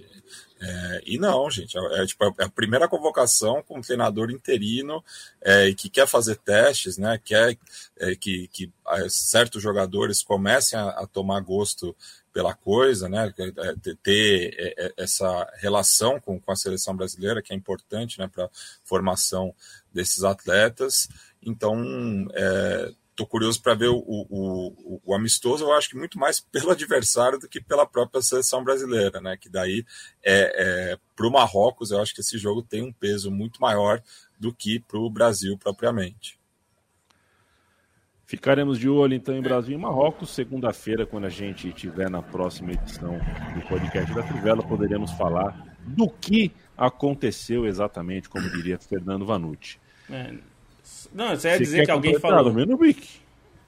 [0.63, 5.03] É, e não, gente, é, é, tipo, é a primeira convocação com um treinador interino
[5.41, 7.19] é, que quer fazer testes, né?
[7.23, 7.57] Quer
[7.97, 11.95] é, que, que é, certos jogadores comecem a, a, tomar gosto
[12.31, 13.33] pela coisa, né?
[13.37, 18.47] É, ter essa relação com, com a seleção brasileira, que é importante né, para
[18.83, 19.55] formação
[19.91, 21.09] desses atletas.
[21.41, 22.91] Então, é,
[23.21, 27.37] Estou curioso para ver o, o, o, amistoso, eu acho que muito mais pelo adversário
[27.37, 29.37] do que pela própria seleção brasileira, né?
[29.37, 29.85] Que daí,
[30.23, 34.01] é, é para o Marrocos, eu acho que esse jogo tem um peso muito maior
[34.39, 36.39] do que para o Brasil propriamente.
[38.25, 40.31] Ficaremos de olho então em Brasil e Marrocos.
[40.31, 43.19] Segunda-feira, quando a gente estiver na próxima edição
[43.53, 49.77] do podcast da Trivela, poderemos falar do que aconteceu exatamente, como diria Fernando Vanucci.
[50.09, 50.33] É,
[51.13, 52.53] não, você ia dizer que alguém falou.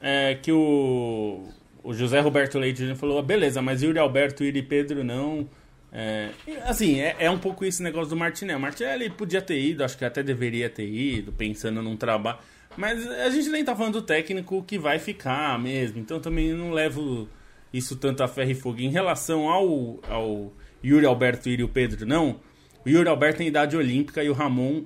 [0.01, 1.47] É, que o,
[1.83, 5.47] o José Roberto Leite falou: ah, beleza, mas Yuri Alberto, Yuri Pedro não.
[5.91, 6.31] É,
[6.63, 8.57] assim, é, é, um pouco esse negócio do Martinelli.
[8.57, 12.39] O Martinelli podia ter ido, acho que até deveria ter ido, pensando num trabalho.
[12.75, 15.99] Mas a gente nem tá falando do técnico que vai ficar mesmo.
[15.99, 17.29] Então também não levo
[17.71, 18.79] isso tanto a ferro e fogo.
[18.79, 22.39] Em relação ao, ao Yuri Alberto e Yuri Pedro, não.
[22.83, 24.83] O Yuri Alberto tem idade olímpica e o Ramon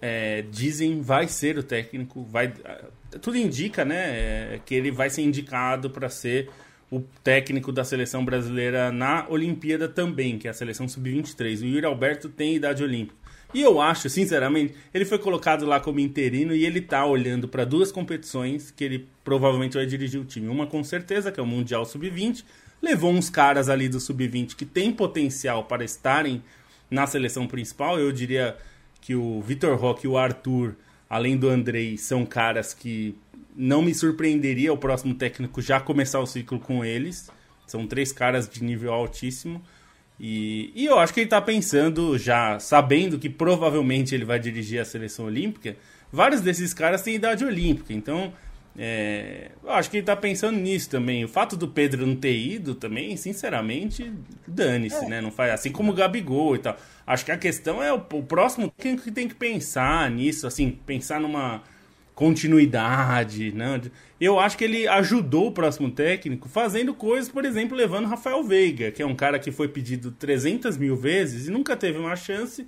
[0.00, 2.52] é, dizem vai ser o técnico, vai
[3.20, 6.50] tudo indica, né, é, que ele vai ser indicado para ser
[6.90, 11.62] o técnico da seleção brasileira na Olimpíada também, que é a seleção sub-23.
[11.62, 13.16] O Yuri Alberto tem idade olímpica.
[13.52, 17.64] E eu acho, sinceramente, ele foi colocado lá como interino e ele tá olhando para
[17.64, 20.48] duas competições que ele provavelmente vai dirigir o time.
[20.48, 22.44] Uma com certeza, que é o Mundial Sub-20.
[22.80, 26.42] Levou uns caras ali do Sub-20 que tem potencial para estarem
[26.90, 27.98] na seleção principal.
[27.98, 28.56] Eu diria
[29.08, 30.76] que o Vitor Roque e o Arthur,
[31.08, 33.16] além do Andrei, são caras que
[33.56, 37.30] não me surpreenderia o próximo técnico já começar o ciclo com eles.
[37.66, 39.62] São três caras de nível altíssimo.
[40.20, 44.78] E, e eu acho que ele está pensando, já sabendo que provavelmente ele vai dirigir
[44.78, 45.74] a seleção olímpica,
[46.12, 47.94] vários desses caras têm idade olímpica.
[47.94, 48.30] Então,
[48.76, 51.24] é, eu acho que ele está pensando nisso também.
[51.24, 54.12] O fato do Pedro não ter ido também, sinceramente,
[54.46, 55.08] dane-se, é.
[55.08, 55.20] né?
[55.22, 56.76] Não faz, assim como o Gabigol e tal.
[57.08, 61.18] Acho que a questão é o, o próximo que tem que pensar nisso, assim, pensar
[61.18, 61.62] numa
[62.14, 63.80] continuidade, né?
[64.20, 68.90] Eu acho que ele ajudou o próximo técnico fazendo coisas, por exemplo, levando Rafael Veiga,
[68.90, 72.66] que é um cara que foi pedido 300 mil vezes e nunca teve uma chance.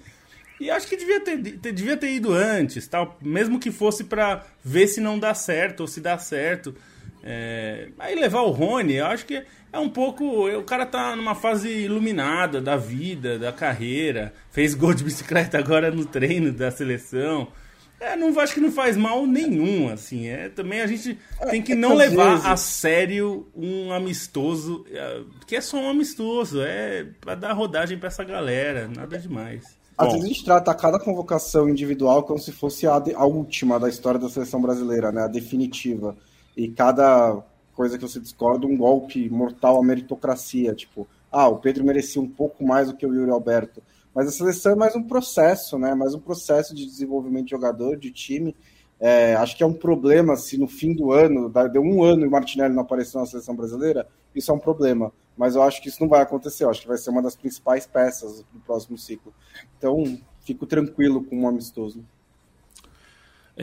[0.58, 4.86] E acho que devia ter, devia ter ido antes, tal, mesmo que fosse para ver
[4.86, 6.74] se não dá certo ou se dá certo.
[7.22, 10.48] É, aí levar o Rony, eu acho que é um pouco.
[10.48, 14.32] O cara tá numa fase iluminada da vida, da carreira.
[14.50, 17.48] Fez gol de bicicleta agora no treino da seleção.
[18.00, 20.26] É, não acho que não faz mal nenhum, assim.
[20.26, 21.18] É, também a gente
[21.50, 26.62] tem que é, não levar a sério um amistoso, é, que é só um amistoso,
[26.62, 29.78] é para dar rodagem para essa galera, nada demais.
[29.98, 30.12] Às Bom.
[30.14, 33.86] vezes a gente trata cada convocação individual como se fosse a, de, a última da
[33.86, 35.24] história da seleção brasileira, né?
[35.24, 36.16] A definitiva.
[36.60, 37.42] E cada
[37.72, 40.74] coisa que você discorda, um golpe mortal à meritocracia.
[40.74, 43.82] Tipo, ah, o Pedro merecia um pouco mais do que o Yuri Alberto.
[44.14, 45.94] Mas a seleção é mais um processo, né?
[45.94, 48.54] Mais um processo de desenvolvimento de jogador, de time.
[49.00, 52.28] É, acho que é um problema se no fim do ano, deu um ano e
[52.28, 55.10] o Martinelli não apareceu na seleção brasileira, isso é um problema.
[55.38, 57.34] Mas eu acho que isso não vai acontecer, eu acho que vai ser uma das
[57.34, 59.32] principais peças do próximo ciclo.
[59.78, 62.04] Então, fico tranquilo com o um amistoso.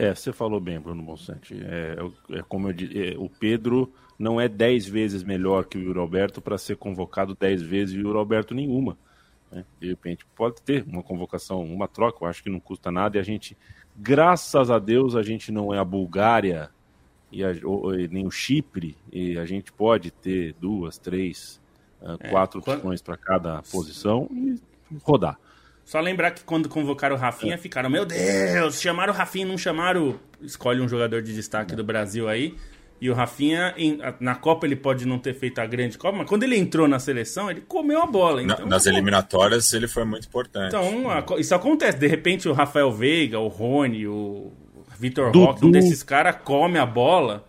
[0.00, 1.60] É, você falou bem, Bruno Monsante.
[1.60, 1.96] É,
[2.38, 5.98] é como eu disse, é, o Pedro não é dez vezes melhor que o Yuri
[5.98, 8.96] Alberto para ser convocado dez vezes e o Yuri Alberto nenhuma.
[9.50, 9.64] Né?
[9.80, 13.20] De repente pode ter uma convocação, uma troca, eu acho que não custa nada e
[13.20, 13.58] a gente,
[13.96, 16.70] graças a Deus, a gente não é a Bulgária
[17.32, 21.60] e a, ou, nem o Chipre e a gente pode ter duas, três,
[22.00, 22.78] uh, quatro quando...
[22.78, 24.60] opções para cada posição e
[25.02, 25.40] rodar.
[25.88, 27.56] Só lembrar que quando convocaram o Rafinha, é.
[27.56, 30.20] ficaram, meu Deus, chamaram o Rafinha, não chamaram.
[30.42, 31.76] Escolhe um jogador de destaque é.
[31.76, 32.54] do Brasil aí.
[33.00, 36.28] E o Rafinha, em, na Copa, ele pode não ter feito a grande Copa, mas
[36.28, 38.42] quando ele entrou na seleção, ele comeu a bola.
[38.42, 40.76] Então, nas pô, eliminatórias, ele foi muito importante.
[40.76, 41.96] Então, a, isso acontece.
[41.96, 44.52] De repente, o Rafael Veiga, o Rony, o
[45.00, 47.47] Vitor Roque, um desses caras come a bola.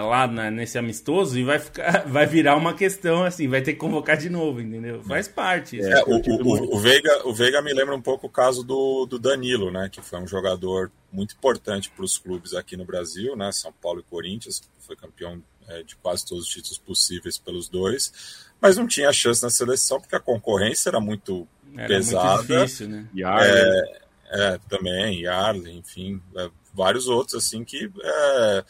[0.00, 3.78] Lá na, nesse amistoso e vai ficar, vai virar uma questão assim, vai ter que
[3.78, 5.02] convocar de novo, entendeu?
[5.02, 5.80] Faz parte.
[5.80, 9.18] É, o, o, o, Veiga, o Veiga me lembra um pouco o caso do, do
[9.18, 9.88] Danilo, né?
[9.90, 13.52] Que foi um jogador muito importante para os clubes aqui no Brasil, né?
[13.52, 18.50] São Paulo e Corinthians, foi campeão é, de quase todos os títulos possíveis pelos dois,
[18.60, 22.36] mas não tinha chance na seleção porque a concorrência era muito era pesada.
[22.36, 23.08] Muito difícil, né?
[23.14, 24.00] É,
[24.32, 28.64] é, também, Yarley, enfim, é, vários outros assim que é,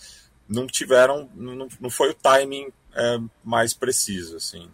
[0.53, 4.69] não tiveram, não, não foi o timing é, mais preciso, assim.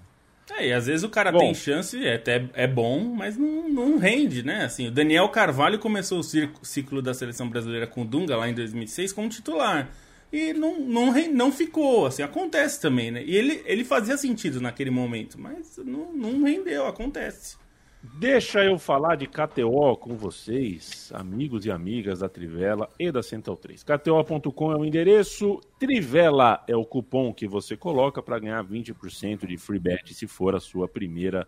[0.50, 1.38] É, e às vezes o cara bom.
[1.38, 4.64] tem chance, é até é bom, mas não, não rende, né?
[4.64, 8.54] Assim, o Daniel Carvalho começou o ciclo da seleção brasileira com o Dunga lá em
[8.54, 9.90] 2006 como titular.
[10.32, 13.22] E não, não, não ficou, assim, acontece também, né?
[13.24, 17.56] E ele, ele fazia sentido naquele momento, mas não, não rendeu, acontece.
[18.00, 23.56] Deixa eu falar de KTO com vocês, amigos e amigas da Trivela e da Central
[23.56, 23.82] 3.
[23.82, 29.58] KTO.com é o endereço, Trivela é o cupom que você coloca para ganhar 20% de
[29.58, 31.46] free bet se for a sua primeira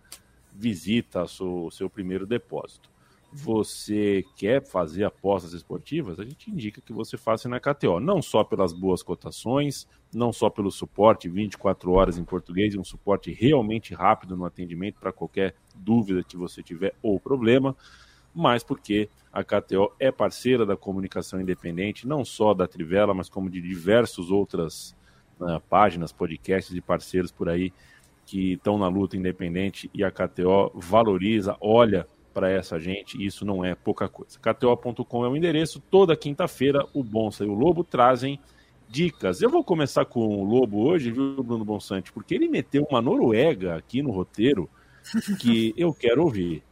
[0.53, 2.91] visita, o seu primeiro depósito.
[3.33, 6.19] Você quer fazer apostas esportivas?
[6.19, 10.51] A gente indica que você faça na KTO, não só pelas boas cotações, não só
[10.51, 15.55] pelo suporte 24 horas em português e um suporte realmente rápido no atendimento para qualquer
[15.77, 17.77] dúvida que você tiver ou problema,
[18.35, 23.49] mas porque a KTO é parceira da comunicação independente, não só da Trivela, mas como
[23.49, 24.97] de diversas outras
[25.39, 27.73] uh, páginas, podcasts e parceiros por aí
[28.27, 33.45] que estão na luta independente e a KTO valoriza, olha para essa gente e isso
[33.45, 34.39] não é pouca coisa.
[34.39, 35.81] KTO.com é o endereço.
[35.91, 38.39] Toda quinta-feira o Bonsa e o Lobo trazem
[38.89, 39.41] dicas.
[39.41, 42.13] Eu vou começar com o Lobo hoje, viu, Bruno Bonsante?
[42.13, 44.69] Porque ele meteu uma Noruega aqui no roteiro
[45.39, 46.63] que eu quero ouvir.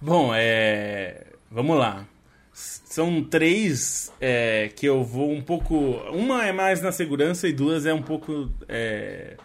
[0.00, 1.26] Bom, é...
[1.50, 2.06] vamos lá.
[2.52, 5.74] São três é, que eu vou um pouco.
[6.10, 9.36] Uma é mais na segurança e duas é um pouco é,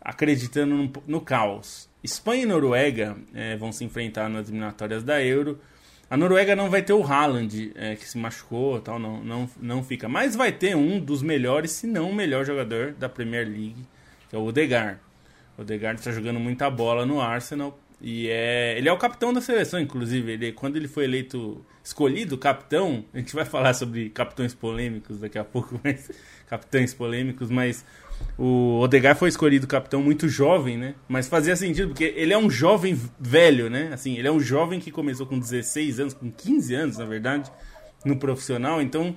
[0.00, 1.88] acreditando no, no, caos.
[2.06, 5.58] Espanha e Noruega é, vão se enfrentar nas eliminatórias da Euro.
[6.08, 9.82] A Noruega não vai ter o Haaland, é, que se machucou, tal, não, não, não
[9.82, 10.08] fica.
[10.08, 13.84] Mas vai ter um dos melhores, se não o melhor jogador da Premier League,
[14.30, 15.00] que é o Odegaard.
[15.58, 19.40] O Odegaard está jogando muita bola no Arsenal e é, ele é o capitão da
[19.40, 20.32] seleção, inclusive.
[20.32, 25.38] Ele, quando ele foi eleito, escolhido capitão, a gente vai falar sobre capitães polêmicos daqui
[25.38, 26.10] a pouco, mas
[26.46, 27.84] capitães polêmicos, mas
[28.38, 30.94] o Odegaard foi escolhido capitão muito jovem, né?
[31.08, 33.90] Mas fazia sentido, porque ele é um jovem velho, né?
[33.92, 37.50] Assim, ele é um jovem que começou com 16 anos, com 15 anos, na verdade,
[38.04, 38.82] no profissional.
[38.82, 39.16] Então,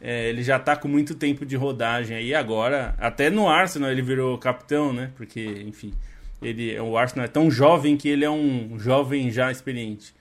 [0.00, 2.94] é, ele já tá com muito tempo de rodagem aí agora.
[2.98, 5.10] Até no Arsenal ele virou capitão, né?
[5.16, 5.92] Porque, enfim,
[6.42, 10.14] ele, o Arsenal é tão jovem que ele é um jovem já experiente.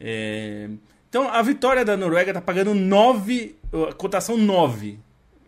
[0.00, 0.68] É,
[1.08, 3.54] então, a vitória da Noruega tá pagando 9,
[3.98, 4.98] cotação 9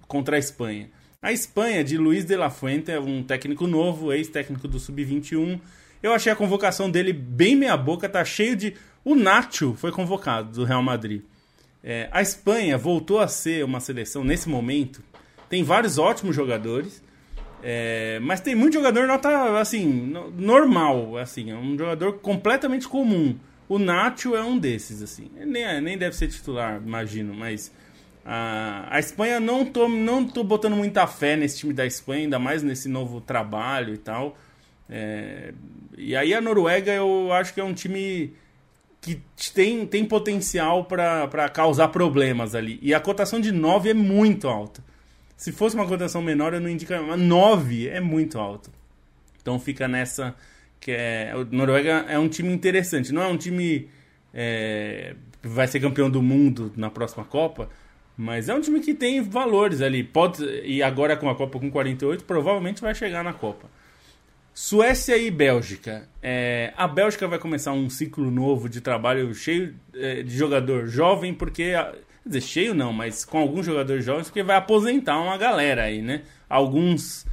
[0.07, 0.90] contra a Espanha.
[1.23, 5.59] A Espanha, de Luiz de la Fuente, é um técnico novo, ex-técnico do Sub-21.
[6.03, 8.75] Eu achei a convocação dele bem meia-boca, tá cheio de.
[9.03, 11.23] O Nacho foi convocado do Real Madrid.
[11.83, 15.03] É, a Espanha voltou a ser uma seleção nesse momento.
[15.49, 17.03] Tem vários ótimos jogadores,
[17.66, 23.38] é, mas tem muito jogador nota assim normal, assim, é um jogador completamente comum.
[23.66, 25.31] O Nacho é um desses, assim.
[25.35, 27.72] Nem, nem deve ser titular, imagino, mas
[28.22, 32.38] a, a Espanha não tô, não tô botando muita fé nesse time da Espanha, ainda
[32.38, 34.37] mais nesse novo trabalho e tal.
[34.87, 35.55] É,
[35.96, 38.35] e aí a Noruega eu acho que é um time
[39.00, 39.22] que
[39.55, 42.79] tem, tem potencial para causar problemas ali.
[42.83, 44.85] E a cotação de 9 é muito alta.
[45.45, 47.07] Se fosse uma cotação menor, eu não indicaria.
[47.07, 48.71] Mas 9 é muito alto.
[49.43, 50.35] Então fica nessa.
[50.81, 53.13] que é, O Noruega é um time interessante.
[53.13, 53.91] Não é um time.
[54.33, 57.69] É, vai ser campeão do mundo na próxima Copa
[58.17, 60.03] mas é um time que tem valores ali.
[60.03, 63.69] Pode, e agora com a Copa com 48, provavelmente vai chegar na Copa.
[64.55, 66.09] Suécia e Bélgica.
[66.23, 71.35] É, a Bélgica vai começar um ciclo novo de trabalho cheio é, de jogador jovem,
[71.35, 71.75] porque.
[72.25, 76.03] Quer dizer, cheio não, mas com alguns jogadores jovens, porque vai aposentar uma galera aí,
[76.03, 76.23] né?
[76.49, 77.27] Alguns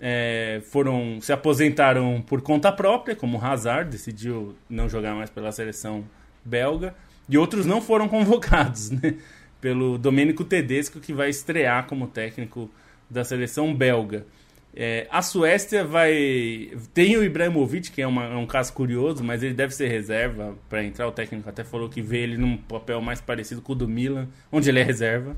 [0.00, 5.52] é, foram se aposentaram por conta própria, como o Hazard, decidiu não jogar mais pela
[5.52, 6.04] seleção
[6.44, 6.94] belga,
[7.28, 9.16] e outros não foram convocados, né?
[9.62, 12.68] pelo Domênico Tedesco, que vai estrear como técnico
[13.08, 14.26] da seleção belga.
[14.74, 16.70] É, a Suécia vai.
[16.94, 20.56] Tem o Ibrahimovic, que é, uma, é um caso curioso, mas ele deve ser reserva
[20.68, 21.06] para entrar.
[21.06, 24.28] O técnico até falou que vê ele num papel mais parecido com o do Milan,
[24.50, 25.36] onde ele é reserva.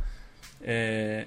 [0.62, 1.26] É,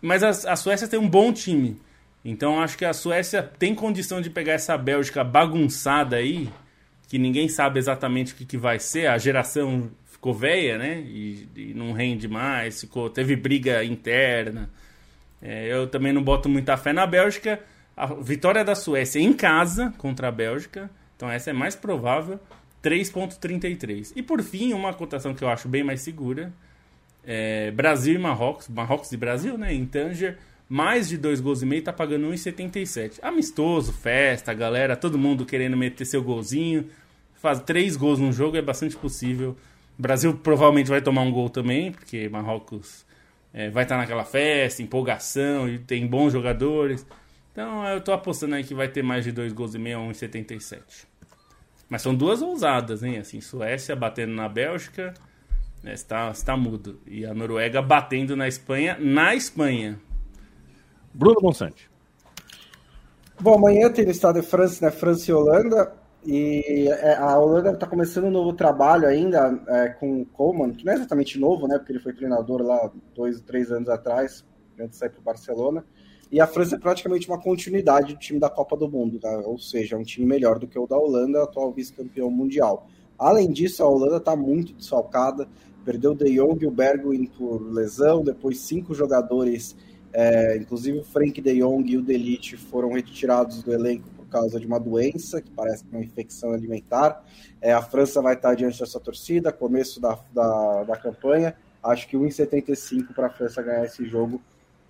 [0.00, 1.80] mas a, a Suécia tem um bom time.
[2.24, 6.48] Então acho que a Suécia tem condição de pegar essa Bélgica bagunçada aí,
[7.08, 9.06] que ninguém sabe exatamente o que, que vai ser.
[9.06, 11.00] A geração ficou velha, né?
[11.00, 14.70] E, e, não rende mais, ficou, teve briga interna.
[15.40, 17.60] É, eu também não boto muita fé na Bélgica.
[17.96, 22.38] A vitória da Suécia em casa contra a Bélgica, então essa é mais provável,
[22.82, 24.12] 3.33.
[24.14, 26.52] E por fim, uma cotação que eu acho bem mais segura,
[27.24, 31.66] é Brasil e Marrocos, Marrocos e Brasil, né, em Tanger, mais de dois gols e
[31.66, 33.18] meio, tá pagando 1,77.
[33.22, 36.88] Amistoso, festa, galera, todo mundo querendo meter seu golzinho.
[37.34, 39.56] Faz três gols num jogo é bastante possível.
[39.98, 43.04] Brasil provavelmente vai tomar um gol também, porque Marrocos
[43.58, 47.04] é, vai estar naquela festa, empolgação, e tem bons jogadores.
[47.50, 50.02] Então eu tô apostando aí que vai ter mais de dois gols e meio a
[50.02, 50.78] 1,77.
[51.88, 53.18] Mas são duas ousadas, hein?
[53.18, 55.12] Assim, Suécia batendo na Bélgica,
[55.82, 57.00] né, está, está mudo.
[57.04, 59.98] E a Noruega batendo na Espanha, na Espanha.
[61.12, 61.90] Bruno Bonsante.
[63.40, 64.92] Bom, amanhã tem no Estado de França, né?
[64.92, 65.92] França e Holanda.
[66.24, 70.84] E é, a Holanda está começando um novo trabalho ainda é, com o Coleman, que
[70.84, 71.78] não é exatamente novo, né?
[71.78, 74.44] Porque ele foi treinador lá dois, três anos atrás,
[74.78, 75.84] antes de sair para o Barcelona.
[76.30, 79.30] E a França é praticamente uma continuidade do time da Copa do Mundo, tá?
[79.38, 82.86] ou seja, é um time melhor do que o da Holanda, atual vice-campeão mundial.
[83.18, 85.48] Além disso, a Holanda está muito desfalcada,
[85.86, 89.74] perdeu De Jong e o Bergwijn por lesão, depois cinco jogadores,
[90.12, 94.66] é, inclusive o Frank De Jong e o Delite foram retirados do elenco causa de
[94.66, 97.24] uma doença, que parece uma infecção alimentar.
[97.60, 101.56] É, a França vai estar diante dessa torcida, começo da, da, da campanha.
[101.82, 104.40] Acho que 1,75 para a França ganhar esse jogo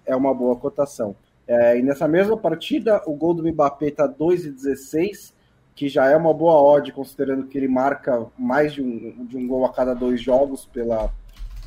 [0.05, 1.15] é uma boa cotação.
[1.47, 5.33] É, e nessa mesma partida, o gol do Mbappé está 2,16,
[5.75, 9.47] que já é uma boa odd, considerando que ele marca mais de um, de um
[9.47, 11.11] gol a cada dois jogos pela,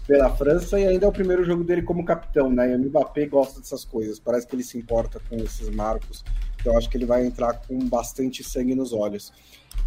[0.06, 2.72] pela França, e ainda é o primeiro jogo dele como capitão, né?
[2.72, 6.24] E o Mbappé gosta dessas coisas, parece que ele se importa com esses marcos
[6.66, 9.32] eu acho que ele vai entrar com bastante sangue nos olhos.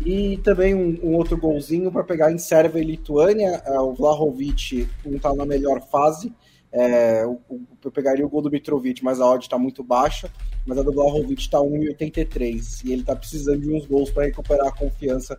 [0.04, 3.62] E também um, um outro golzinho para pegar em Sérvia e Lituânia.
[3.64, 6.32] É, o Vlahovic não está na melhor fase.
[6.72, 7.38] É, o,
[7.84, 10.30] eu pegaria o gol do Mitrovic, mas a odd está muito baixa.
[10.66, 14.66] Mas a do Vlahovic está 1,83 e ele está precisando de uns gols para recuperar
[14.66, 15.38] a confiança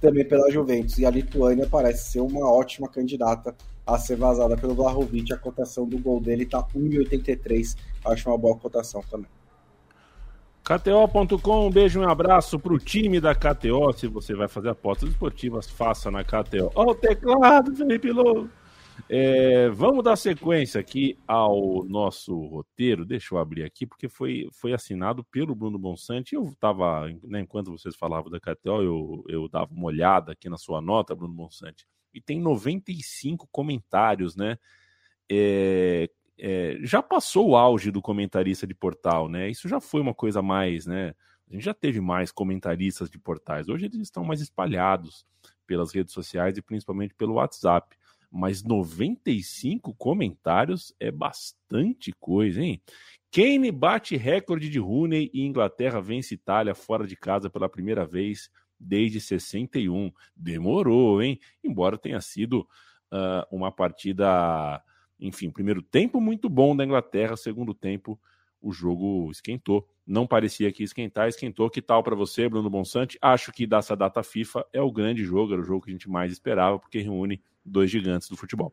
[0.00, 0.98] também pela Juventus.
[0.98, 3.54] E a Lituânia parece ser uma ótima candidata
[3.86, 5.32] a ser vazada pelo Vlahovic.
[5.32, 7.76] A cotação do gol dele está 1,83.
[8.06, 9.28] Acho uma boa cotação também.
[10.64, 13.92] KTO.com, um beijo e um abraço pro time da KTO.
[13.92, 16.70] Se você vai fazer apostas esportivas, faça na KTO.
[16.74, 18.48] Ó, o teclado, Felipe Lobo.
[19.08, 23.04] É, vamos dar sequência aqui ao nosso roteiro.
[23.04, 26.34] Deixa eu abrir aqui, porque foi, foi assinado pelo Bruno Bonsante.
[26.34, 30.56] Eu estava, né, enquanto vocês falavam da KTO, eu, eu dava uma olhada aqui na
[30.56, 31.86] sua nota, Bruno Bonsante.
[32.12, 34.58] E tem 95 comentários, né?
[35.30, 36.08] É,
[36.40, 39.50] é, já passou o auge do comentarista de portal, né?
[39.50, 41.14] Isso já foi uma coisa mais, né?
[41.48, 43.68] A gente já teve mais comentaristas de portais.
[43.68, 45.26] Hoje eles estão mais espalhados
[45.66, 47.96] pelas redes sociais e principalmente pelo WhatsApp.
[48.30, 52.80] Mas 95 comentários é bastante coisa, hein?
[53.32, 58.50] Kane bate recorde de Rooney e Inglaterra vence Itália fora de casa pela primeira vez
[58.78, 60.10] desde 61.
[60.34, 61.38] Demorou, hein?
[61.62, 62.60] Embora tenha sido
[63.12, 64.82] uh, uma partida
[65.20, 68.18] enfim, primeiro tempo muito bom da Inglaterra, segundo tempo
[68.62, 69.88] o jogo esquentou.
[70.06, 71.70] Não parecia que esquentar, esquentou.
[71.70, 73.18] Que tal para você, Bruno Bonsante?
[73.22, 76.10] Acho que dessa data FIFA é o grande jogo, era o jogo que a gente
[76.10, 78.72] mais esperava, porque reúne dois gigantes do futebol.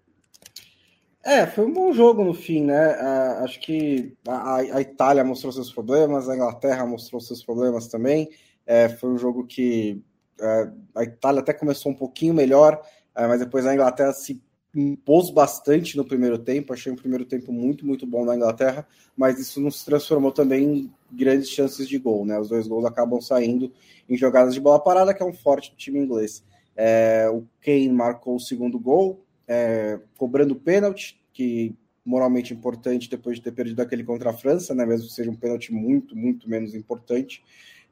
[1.23, 2.95] É, foi um bom jogo no fim, né?
[2.95, 8.29] Uh, acho que a, a, Itália mostrou seus problemas, a Inglaterra mostrou seus problemas também.
[8.65, 10.01] É, foi um jogo que
[10.39, 12.81] uh, a Itália até começou um pouquinho melhor,
[13.15, 14.41] uh, mas depois a Inglaterra se
[14.75, 19.39] impôs bastante no primeiro tempo, achei um primeiro tempo muito, muito bom na Inglaterra, mas
[19.39, 22.39] isso não se transformou também em grandes chances de gol, né?
[22.39, 23.71] Os dois gols acabam saindo
[24.07, 26.43] em jogadas de bola parada, que é um forte time inglês.
[26.75, 33.43] É, o Kane marcou o segundo gol, é, cobrando pênalti, que moralmente importante depois de
[33.43, 34.85] ter perdido aquele contra a França, né?
[34.85, 37.43] Mesmo que seja um pênalti muito, muito menos importante.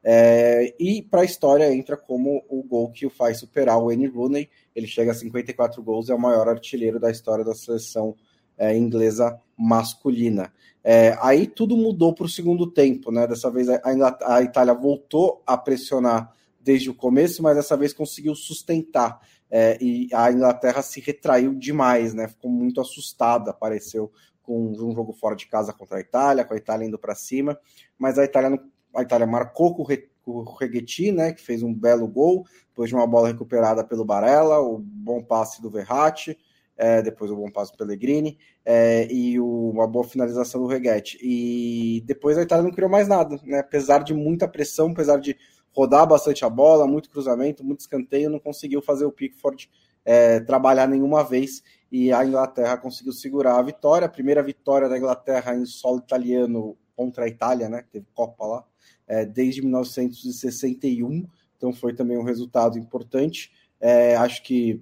[0.08, 4.06] É, e para a história entra como o gol que o faz superar o Wayne
[4.06, 4.48] Rooney.
[4.76, 8.16] Ele chega a 54 gols, é o maior artilheiro da história da seleção
[8.56, 10.54] é, inglesa masculina.
[10.84, 13.26] É, aí tudo mudou para o segundo tempo, né?
[13.26, 13.82] Dessa vez a,
[14.22, 16.32] a, Itália voltou a pressionar
[16.62, 19.20] desde o começo, mas dessa vez conseguiu sustentar.
[19.50, 22.28] É, e a Inglaterra se retraiu demais, né?
[22.28, 24.12] Ficou muito assustada, apareceu
[24.44, 27.60] com um jogo fora de casa contra a Itália, com a Itália indo para cima,
[27.98, 28.60] mas a Itália não
[28.96, 29.86] a Itália marcou com
[30.26, 34.60] o Reguetti, né, que fez um belo gol, depois de uma bola recuperada pelo Barella,
[34.60, 36.38] o bom passe do Verratti,
[36.78, 41.18] é, depois o bom passe do Pellegrini, é, e o, uma boa finalização do Reguetti.
[41.22, 45.38] E depois a Itália não criou mais nada, né, apesar de muita pressão, apesar de
[45.72, 49.70] rodar bastante a bola, muito cruzamento, muito escanteio, não conseguiu fazer o Pickford
[50.04, 54.98] é, trabalhar nenhuma vez, e a Inglaterra conseguiu segurar a vitória, a primeira vitória da
[54.98, 57.84] Inglaterra em solo italiano contra a Itália, né?
[57.92, 58.66] Teve Copa lá,
[59.08, 61.28] é, desde 1961,
[61.58, 63.52] então foi também um resultado importante.
[63.80, 64.82] É, acho que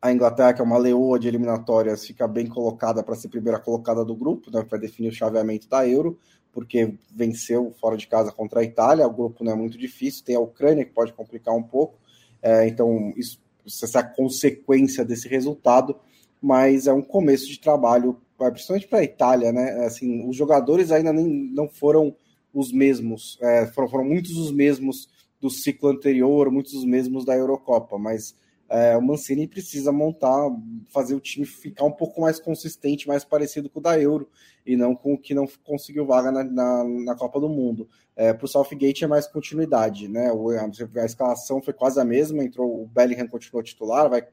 [0.00, 4.04] a Inglaterra, que é uma leoa de eliminatórias, fica bem colocada para ser primeira colocada
[4.04, 6.18] do grupo, né, para definir o chaveamento da Euro,
[6.52, 9.06] porque venceu fora de casa contra a Itália.
[9.06, 11.98] O grupo não é muito difícil, tem a Ucrânia que pode complicar um pouco,
[12.40, 15.96] é, então isso, essa é a consequência desse resultado,
[16.40, 18.18] mas é um começo de trabalho,
[18.50, 19.84] principalmente para a Itália, né?
[19.84, 22.14] Assim, os jogadores ainda nem, não foram
[22.52, 25.08] os mesmos, é, foram, foram muitos os mesmos
[25.40, 28.34] do ciclo anterior, muitos os mesmos da Eurocopa, mas
[28.68, 30.48] é, o Mancini precisa montar,
[30.90, 34.28] fazer o time ficar um pouco mais consistente, mais parecido com o da Euro,
[34.64, 37.88] e não com o que não conseguiu vaga na, na, na Copa do Mundo.
[38.14, 40.30] É, Para o Southgate é mais continuidade, né?
[40.30, 40.70] O, a,
[41.02, 44.24] a, escalação foi quase a mesma, entrou o Bellingham continuou titular, vai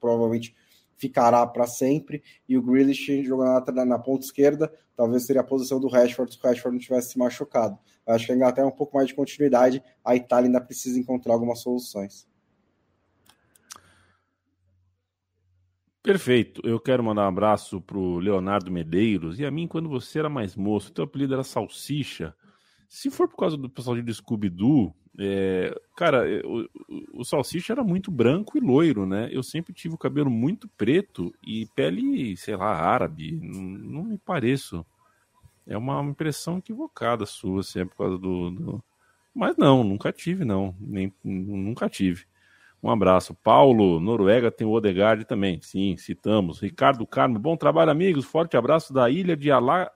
[0.00, 0.56] provavelmente
[0.96, 5.80] ficará para sempre, e o Grealish jogando na, na, ponta esquerda, talvez seria a posição
[5.80, 7.78] do Rashford se o Rashford não tivesse se machucado.
[8.06, 10.98] Eu acho que a Inglaterra é um pouco mais de continuidade, a Itália ainda precisa
[10.98, 12.26] encontrar algumas soluções.
[16.04, 16.60] Perfeito.
[16.62, 19.40] Eu quero mandar um abraço pro Leonardo Medeiros.
[19.40, 22.34] E a mim, quando você era mais moço, teu apelido era Salsicha.
[22.86, 26.68] Se for por causa do pessoal de Scooby-Doo, é, cara, é, o,
[27.12, 29.28] o, Salsicha era muito branco e loiro, né?
[29.30, 33.32] Eu sempre tive o cabelo muito preto e pele, sei lá, árabe.
[33.32, 34.84] Não, não me pareço.
[35.66, 38.84] É uma impressão equivocada sua, assim, é por causa do, do...
[39.34, 40.74] Mas não, nunca tive, não.
[40.80, 42.26] Nem, nunca tive.
[42.82, 43.34] Um abraço.
[43.34, 45.60] Paulo, Noruega tem o Odegaard também.
[45.62, 46.60] Sim, citamos.
[46.60, 48.24] Ricardo Carmo, bom trabalho, amigos.
[48.24, 49.90] Forte abraço da ilha de Alá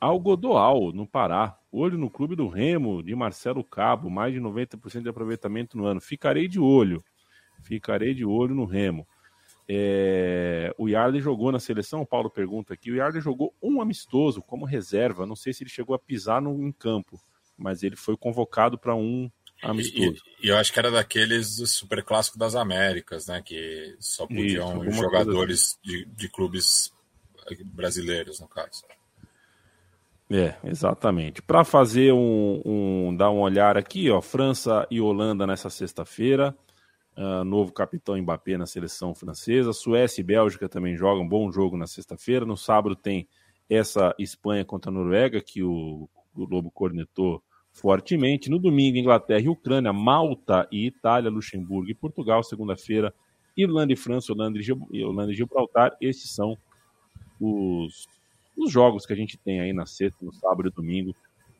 [0.00, 1.57] Algodoal, no Pará.
[1.70, 4.08] Olho no clube do Remo, de Marcelo Cabo.
[4.08, 6.00] Mais de 90% de aproveitamento no ano.
[6.00, 7.04] Ficarei de olho.
[7.62, 9.06] Ficarei de olho no Remo.
[9.68, 10.74] É...
[10.78, 12.00] O Yarley jogou na seleção?
[12.00, 12.90] O Paulo pergunta aqui.
[12.90, 15.26] O Yarley jogou um amistoso como reserva.
[15.26, 17.20] Não sei se ele chegou a pisar no, em campo,
[17.56, 19.30] mas ele foi convocado para um
[19.62, 20.22] amistoso.
[20.40, 23.42] E, e, eu acho que era daqueles do Super Clássico das Américas, né?
[23.42, 25.98] Que só podiam Isso, jogadores assim.
[25.98, 26.92] de, de clubes
[27.66, 28.84] brasileiros, no caso.
[30.30, 31.40] É, exatamente.
[31.40, 36.54] Para fazer um, um, dar um olhar aqui, ó, França e Holanda nessa sexta-feira,
[37.16, 41.86] uh, novo capitão Mbappé na seleção francesa, Suécia e Bélgica também jogam bom jogo na
[41.86, 42.44] sexta-feira.
[42.44, 43.26] No sábado tem
[43.70, 48.50] essa Espanha contra a Noruega que o, o Lobo cornetou fortemente.
[48.50, 52.42] No domingo, Inglaterra e Ucrânia, Malta e Itália, Luxemburgo e Portugal.
[52.42, 53.14] Segunda-feira,
[53.56, 55.96] Irlanda e França, Holanda e, Gibraltar.
[56.00, 56.56] Esses são
[57.40, 58.06] os,
[58.58, 61.14] os jogos que a gente tem aí na sexta, no sábado e domingo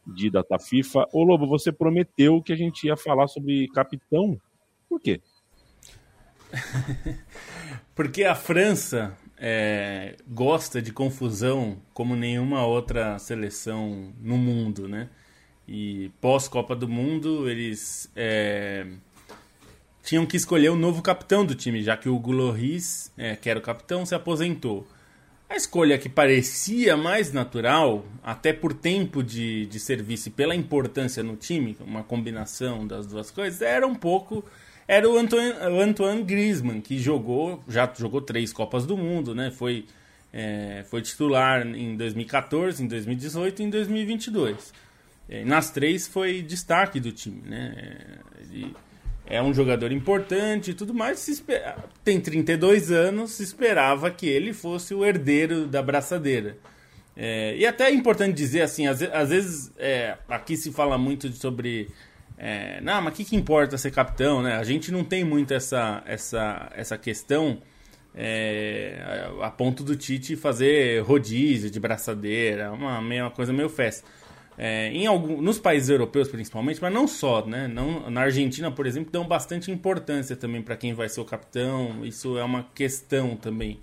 [0.07, 1.07] de data FIFA.
[1.13, 4.41] Ô Lobo, você prometeu que a gente ia falar sobre capitão.
[4.89, 5.21] Por quê?
[7.95, 15.09] Porque a França é, gosta de confusão como nenhuma outra seleção no mundo, né?
[15.67, 18.87] E pós-Copa do Mundo, eles é,
[20.03, 23.59] tinham que escolher o novo capitão do time, já que o Guloris, é, que era
[23.59, 24.87] o capitão, se aposentou.
[25.49, 31.23] A escolha que parecia mais natural, até por tempo de, de serviço e pela importância
[31.23, 34.45] no time, uma combinação das duas coisas, era um pouco.
[34.87, 39.51] Era o Antoine, o Antoine Griezmann, que jogou, já jogou três Copas do Mundo, né?
[39.51, 39.87] Foi,
[40.33, 44.75] é, foi titular em 2014, em 2018 e em 2022.
[45.31, 47.95] É, nas três foi destaque do time, né?
[48.41, 48.75] Ele
[49.29, 51.43] é um jogador importante e tudo mais.
[52.03, 56.57] Tem 32 anos, se esperava que ele fosse o herdeiro da braçadeira.
[57.15, 61.31] É, e até é importante dizer assim, às, às vezes é, aqui se fala muito
[61.33, 61.89] sobre.
[62.39, 64.57] É, não, mas o que, que importa ser capitão, né?
[64.57, 67.59] A gente não tem muito essa, essa, essa questão
[68.15, 74.09] é, a ponto do Tite fazer rodízio de braçadeira, uma, uma coisa meio festa.
[74.61, 77.69] É, em algum, nos países europeus principalmente, mas não só, né?
[77.69, 82.05] Não, na Argentina, por exemplo, dão bastante importância também para quem vai ser o capitão.
[82.05, 83.79] Isso é uma questão também.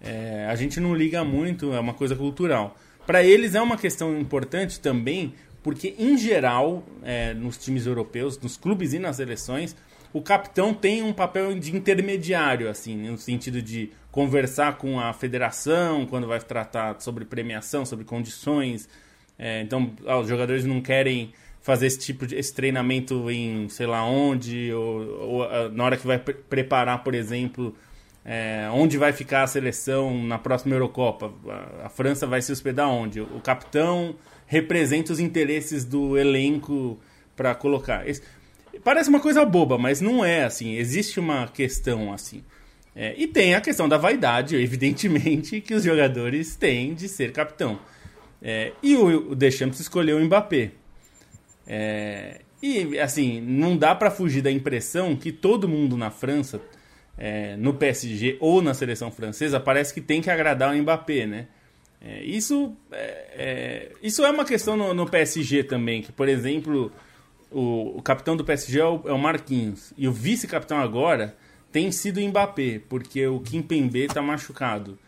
[0.00, 2.76] É, a gente não liga muito, é uma coisa cultural.
[3.04, 5.34] Para eles é uma questão importante também,
[5.64, 9.74] porque em geral, é, nos times europeus, nos clubes e nas seleções,
[10.12, 16.06] o capitão tem um papel de intermediário, assim, no sentido de conversar com a federação
[16.06, 18.88] quando vai tratar sobre premiação, sobre condições
[19.38, 24.04] é, então, os jogadores não querem fazer esse tipo de esse treinamento em sei lá
[24.04, 27.74] onde, ou, ou ah, na hora que vai pre preparar, por exemplo,
[28.24, 31.32] é, onde vai ficar a seleção na próxima Eurocopa.
[31.48, 33.20] A, a, França vai se hospedar onde?
[33.20, 34.14] O, capitão
[34.46, 36.98] representa os interesses do elenco
[37.34, 38.08] para colocar.
[38.08, 38.22] Esse,
[38.84, 40.74] parece uma coisa boba, mas não é assim.
[40.74, 42.44] Existe uma questão assim.
[42.94, 47.78] É, e tem a questão da vaidade, evidentemente, que os jogadores têm de ser capitão.
[48.46, 50.72] É, e o, o Deschamps escolheu o Mbappé.
[51.66, 56.60] É, e, assim, não dá para fugir da impressão que todo mundo na França,
[57.16, 61.46] é, no PSG ou na seleção francesa, parece que tem que agradar o Mbappé, né?
[62.02, 66.92] É, isso, é, é, isso é uma questão no, no, PSG também, que, por exemplo,
[67.50, 71.34] o, o capitão do PSG é o, é o Marquinhos, e o vice-capitão agora
[71.72, 74.98] tem sido o Mbappé, porque o Kim Pembe está machucado.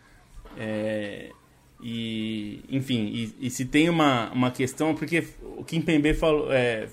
[0.57, 1.29] É,
[1.81, 5.23] e, enfim, e, e, se tem uma, uma questão, porque
[5.57, 6.87] o Kim Pembe falou, é,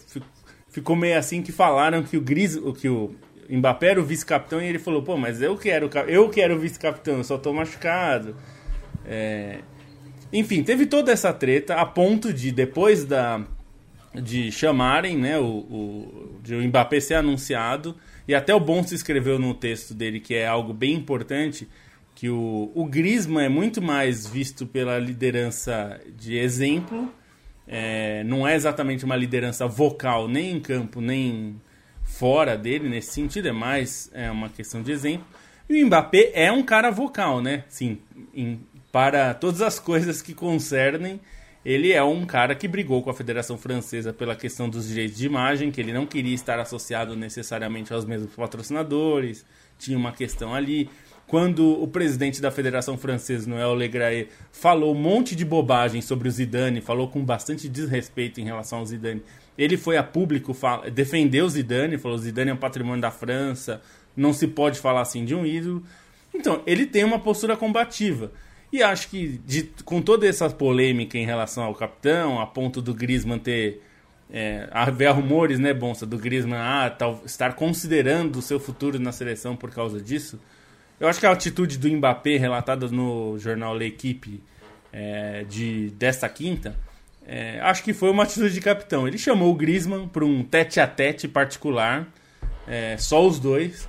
[0.69, 3.15] ficou meio assim que falaram que o Gris, que o
[3.49, 7.19] Mbappé era o vice-capitão e ele falou, pô, mas eu quero, eu quero o vice-capitão,
[7.19, 8.37] eu só tô machucado.
[9.07, 9.61] É,
[10.33, 13.43] enfim, teve toda essa treta a ponto de depois da
[14.15, 17.97] de chamarem, né, o, o de o Mbappé ser anunciado,
[18.29, 21.69] e até o Bonso escreveu no texto dele que é algo bem importante,
[22.15, 27.13] que o, o Griezmann é muito mais visto pela liderança de exemplo,
[27.67, 31.61] é, não é exatamente uma liderança vocal nem em campo, nem
[32.03, 35.27] fora dele nesse sentido, é mais é uma questão de exemplo.
[35.69, 37.65] E o Mbappé é um cara vocal, né?
[37.69, 37.99] Sim,
[38.35, 38.61] em,
[38.93, 41.21] para todas as coisas que concernem
[41.65, 45.25] ele é um cara que brigou com a Federação Francesa pela questão dos direitos de
[45.25, 49.47] imagem, que ele não queria estar associado necessariamente aos mesmos patrocinadores,
[49.79, 50.91] tinha uma questão ali.
[51.27, 56.31] Quando o presidente da Federação Francesa, Noël Legraé, falou um monte de bobagem sobre o
[56.31, 59.23] Zidane, falou com bastante desrespeito em relação ao Zidane,
[59.57, 60.55] ele foi a público
[60.93, 63.81] defender o Zidane, falou: Zidane é um patrimônio da França,
[64.17, 65.83] não se pode falar assim de um ídolo.
[66.35, 68.33] Então, ele tem uma postura combativa.
[68.73, 72.93] E acho que de, com toda essa polêmica em relação ao capitão, a ponto do
[72.93, 73.81] Griezmann ter.
[74.33, 79.13] É, haver rumores, né, Bonsa, do Griezmann ah, tal, estar considerando o seu futuro na
[79.13, 80.41] seleção por causa disso.
[81.01, 84.43] Eu acho que a atitude do Mbappé, relatada no jornal L'Equipe
[84.93, 86.77] é, de, desta quinta,
[87.27, 89.07] é, acho que foi uma atitude de capitão.
[89.09, 92.07] Ele chamou o Griezmann para um tete a tete particular,
[92.67, 93.89] é, só os dois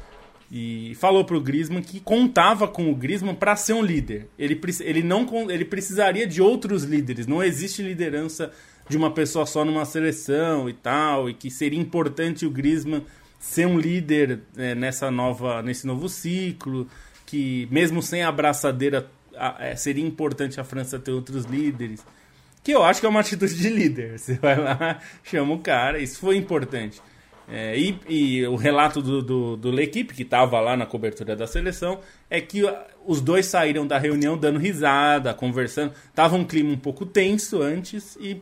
[0.52, 4.30] e falou pro Griezmann que contava com o Griezmann para ser um líder.
[4.38, 7.28] Ele, ele não ele precisaria de outros líderes.
[7.28, 8.52] Não existe liderança
[8.88, 13.04] de uma pessoa só numa seleção e tal, e que seria importante o Griezmann
[13.46, 16.88] ser um líder é, nessa nova nesse novo ciclo,
[17.28, 19.08] que mesmo sem a abraçadeira
[19.60, 22.04] é, seria importante a França ter outros líderes.
[22.64, 24.18] Que eu acho que é uma atitude de líder.
[24.20, 27.00] Você vai lá, chama o cara, isso foi importante.
[27.48, 31.46] É, e, e, o relato do, do, do L'Equipe, que estava lá na cobertura da
[31.46, 32.64] seleção, é que
[33.06, 35.94] os dois saíram da reunião dando risada, conversando.
[36.16, 38.42] Tava um clima um pouco tenso antes e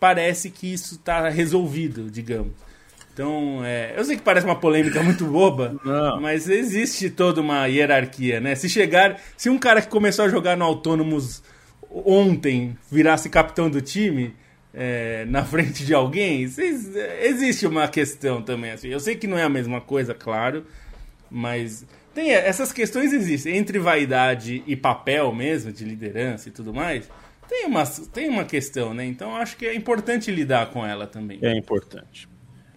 [0.00, 2.71] parece que isso está resolvido, digamos.
[3.12, 6.20] Então, é, eu sei que parece uma polêmica muito boba, Não.
[6.20, 8.54] mas existe toda uma hierarquia, né?
[8.54, 11.42] Se chegar, se um cara que começou a jogar no Autônomos
[11.90, 14.34] ontem virasse capitão do time,
[14.72, 18.70] é, na frente de alguém, existe uma questão também.
[18.70, 18.88] Assim.
[18.88, 20.64] Eu sei que não é a mesma coisa, claro,
[21.30, 27.10] mas tem essas questões existem entre vaidade e papel mesmo de liderança e tudo mais.
[27.48, 29.04] Tem uma, tem uma questão, né?
[29.04, 31.38] Então acho que é importante lidar com ela também.
[31.42, 32.31] É importante.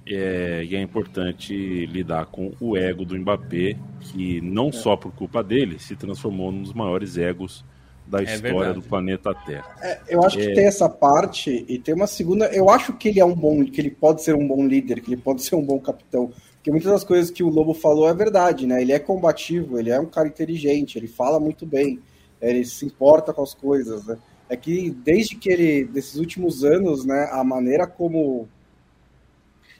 [0.08, 4.72] É, e é importante lidar com o ego do Mbappé, que não é.
[4.72, 7.66] só por culpa dele se transformou num dos maiores egos
[8.06, 8.80] da é história verdade.
[8.80, 9.76] do planeta Terra.
[9.82, 10.54] É, eu acho que é.
[10.54, 12.46] tem essa parte e tem uma segunda.
[12.48, 15.14] Eu acho que ele é um bom, que ele pode ser um bom líder, que
[15.14, 16.32] ele pode ser um bom capitão.
[16.56, 18.82] Porque muitas das coisas que o Lobo falou é verdade, né?
[18.82, 22.00] Ele é combativo, ele é um cara inteligente, ele fala muito bem,
[22.42, 24.18] ele se importa com as coisas, né?
[24.48, 28.48] É que desde que ele, desses últimos anos, né, a maneira como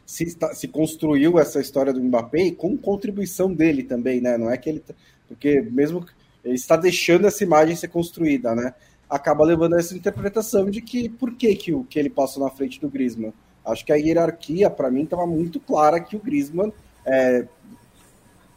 [0.06, 4.38] se, se construiu essa história do Mbappé, com contribuição dele também, né?
[4.38, 4.84] Não é que ele.
[5.28, 6.06] Porque mesmo
[6.44, 8.74] ele está deixando essa imagem ser construída, né?
[9.10, 12.52] Acaba levando a essa interpretação de que por que, que, o, que ele passou na
[12.52, 13.34] frente do Griezmann.
[13.66, 16.72] Acho que a hierarquia, para mim, estava muito clara que o Griezmann
[17.04, 17.48] é,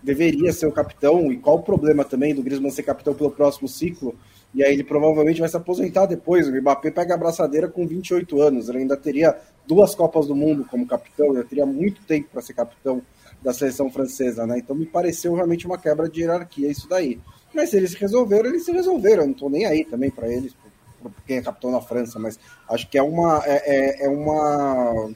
[0.02, 3.66] deveria ser o capitão, e qual o problema também do Griezmann ser capitão pelo próximo
[3.66, 4.14] ciclo,
[4.54, 6.48] e aí ele provavelmente vai se aposentar depois.
[6.48, 9.36] O Mbappé pega a abraçadeira com 28 anos, ele ainda teria
[9.66, 13.02] duas Copas do Mundo como capitão, ainda teria muito tempo para ser capitão
[13.42, 14.58] da seleção francesa, né?
[14.58, 17.20] Então me pareceu realmente uma quebra de hierarquia isso daí.
[17.54, 19.22] Mas se eles resolveram, eles se resolveram.
[19.22, 20.54] Eu não estou nem aí também para eles,
[21.00, 22.38] por quem é capitão na França, mas
[22.68, 23.42] acho que é uma.
[23.44, 25.10] É, é, é, uma.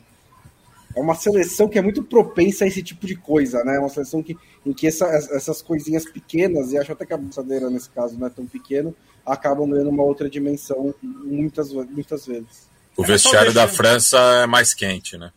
[0.95, 3.77] É uma seleção que é muito propensa a esse tipo de coisa, né?
[3.77, 7.17] É uma seleção que, em que essa, essas coisinhas pequenas, e acho até que a
[7.17, 12.69] abraçadeira nesse caso não é tão pequeno, acabam ganhando uma outra dimensão muitas, muitas vezes.
[12.97, 15.33] O vestiário da França é mais quente, né?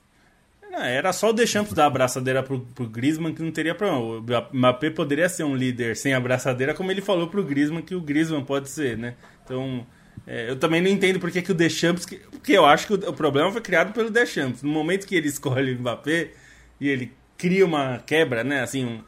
[0.77, 4.01] Era só o Deschamps dar a abraçadeira pro, pro Griezmann que não teria problema.
[4.01, 8.01] O Mbappé poderia ser um líder sem abraçadeira, como ele falou pro Griezmann que o
[8.01, 9.15] Griezmann pode ser, né?
[9.45, 9.87] Então,
[10.27, 12.05] é, eu também não entendo porque que o Deschamps...
[12.29, 14.63] Porque eu acho que o, o problema foi criado pelo Deschamps.
[14.63, 16.31] No momento que ele escolhe o Mbappé
[16.81, 18.61] e ele cria uma quebra, né?
[18.61, 19.01] Assim, um,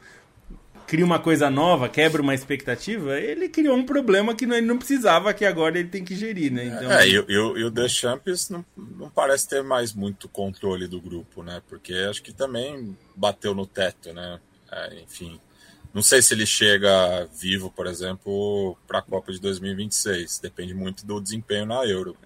[0.88, 5.34] cria uma coisa nova, quebra uma expectativa, ele criou um problema que ele não precisava,
[5.34, 6.64] que agora ele tem que gerir, né?
[6.64, 6.90] Então...
[6.90, 11.60] É, e, e o Deschamps não, não parece ter mais muito controle do grupo, né?
[11.68, 14.40] Porque acho que também bateu no teto, né?
[14.72, 15.38] É, enfim,
[15.92, 20.38] não sei se ele chega vivo, por exemplo, para a Copa de 2026.
[20.38, 22.16] Depende muito do desempenho na Euro.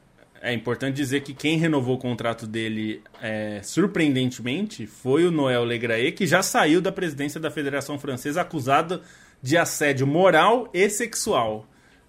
[0.45, 6.11] É importante dizer que quem renovou o contrato dele, é, surpreendentemente, foi o Noel Legraé,
[6.11, 9.01] que já saiu da presidência da Federação Francesa acusado
[9.41, 11.65] de assédio moral e sexual.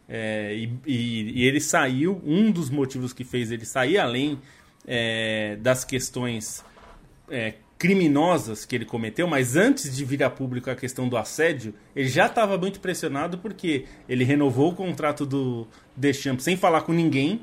[0.09, 4.39] É, e, e, e, ele saiu, um dos motivos que fez ele sair, além
[4.88, 6.65] é, das questões
[7.29, 11.71] é, criminosas que ele cometeu, mas antes de vir a público a questão do assédio,
[11.95, 16.93] ele já estava muito pressionado porque ele renovou o contrato do Deschamps sem falar com
[16.93, 17.41] ninguém,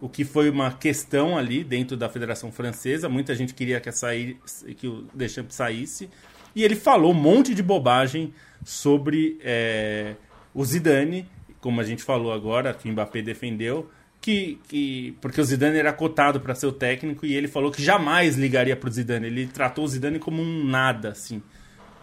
[0.00, 3.08] o que foi uma questão ali dentro da Federação Francesa.
[3.08, 4.38] Muita gente queria que, sair,
[4.76, 6.08] que o Deschamps saísse.
[6.54, 8.32] E ele falou um monte de bobagem
[8.64, 10.14] sobre é,
[10.54, 11.28] o Zidane,
[11.60, 13.90] como a gente falou agora, que o Mbappé defendeu,
[14.20, 17.82] que, que porque o Zidane era cotado para ser o técnico e ele falou que
[17.82, 19.26] jamais ligaria para o Zidane.
[19.26, 21.42] Ele tratou o Zidane como um nada, assim.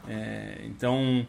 [0.07, 1.25] É, então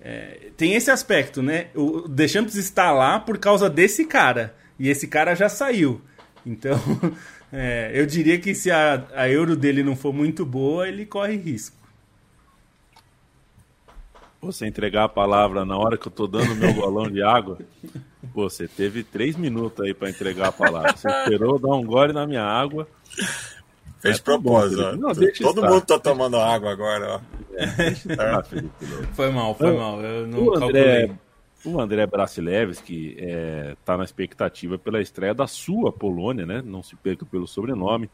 [0.00, 1.68] é, tem esse aspecto, né?
[1.74, 6.00] O Deschamps está lá por causa desse cara e esse cara já saiu.
[6.44, 6.78] Então,
[7.52, 11.36] é, eu diria que se a, a euro dele não for muito boa, ele corre
[11.36, 11.76] risco.
[14.40, 17.58] Você entregar a palavra na hora que eu tô dando meu golão de água,
[18.32, 20.96] pô, você teve três minutos aí para entregar a palavra.
[20.96, 22.86] Você esperou dar um gole na minha água.
[24.00, 24.96] Fez é, propósito.
[24.96, 25.70] Não, Todo estar.
[25.70, 27.20] mundo tá tomando água agora, ó.
[27.54, 28.46] É, estar,
[29.12, 30.00] foi mal, foi mal.
[30.00, 31.10] Eu não o André,
[31.64, 36.62] o André Brasilevski está é, tá na expectativa pela estreia da sua Polônia, né?
[36.64, 38.08] Não se perca pelo sobrenome.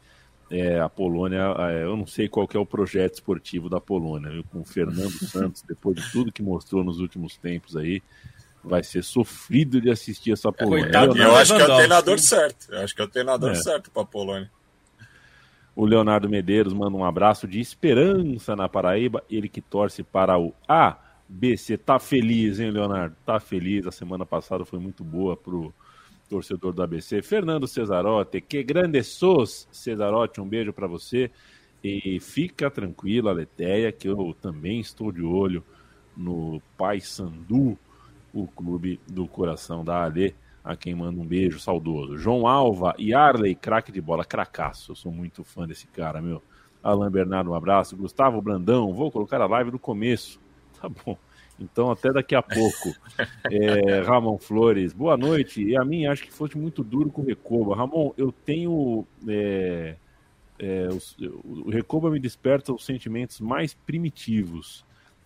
[0.49, 4.43] É, a Polônia, é, eu não sei qual é o projeto esportivo da Polônia, viu?
[4.43, 8.01] com o Fernando Santos, depois de tudo que mostrou nos últimos tempos aí,
[8.63, 10.83] vai ser sofrido de assistir essa é, Polônia.
[10.85, 12.71] Coitado, eu, acho que é o treinador certo.
[12.71, 13.55] Eu acho que é o treinador é.
[13.55, 14.51] certo para a Polônia.
[15.75, 20.53] O Leonardo Medeiros manda um abraço de esperança na Paraíba, ele que torce para o
[20.67, 20.97] A.
[21.27, 23.15] BC tá feliz, hein, Leonardo?
[23.25, 23.87] Tá feliz.
[23.87, 25.73] A semana passada foi muito boa pro
[26.29, 27.21] torcedor do ABC.
[27.21, 31.31] Fernando Cesarotti, que grande sos, Cesarotti, um beijo para você.
[31.83, 35.63] E fica tranquila, Leteia, que eu também estou de olho
[36.17, 37.77] no Pai Sandu,
[38.33, 42.17] o clube do coração da Ale, a quem manda um beijo saudoso.
[42.17, 44.91] João Alva e Arley, craque de bola, cracaço.
[44.91, 46.41] Eu sou muito fã desse cara, meu.
[46.81, 47.95] Alan Bernardo, um abraço.
[47.95, 50.39] Gustavo Brandão, vou colocar a live no começo
[50.85, 51.17] Tá bom.
[51.59, 52.95] Então, até daqui a pouco.
[53.49, 55.63] É, Ramon Flores, boa noite.
[55.63, 57.75] E a mim, acho que fosse muito duro com o Recoba.
[57.75, 59.05] Ramon, eu tenho.
[59.27, 59.95] É,
[60.59, 64.83] é, o, o Recoba me desperta os sentimentos mais primitivos.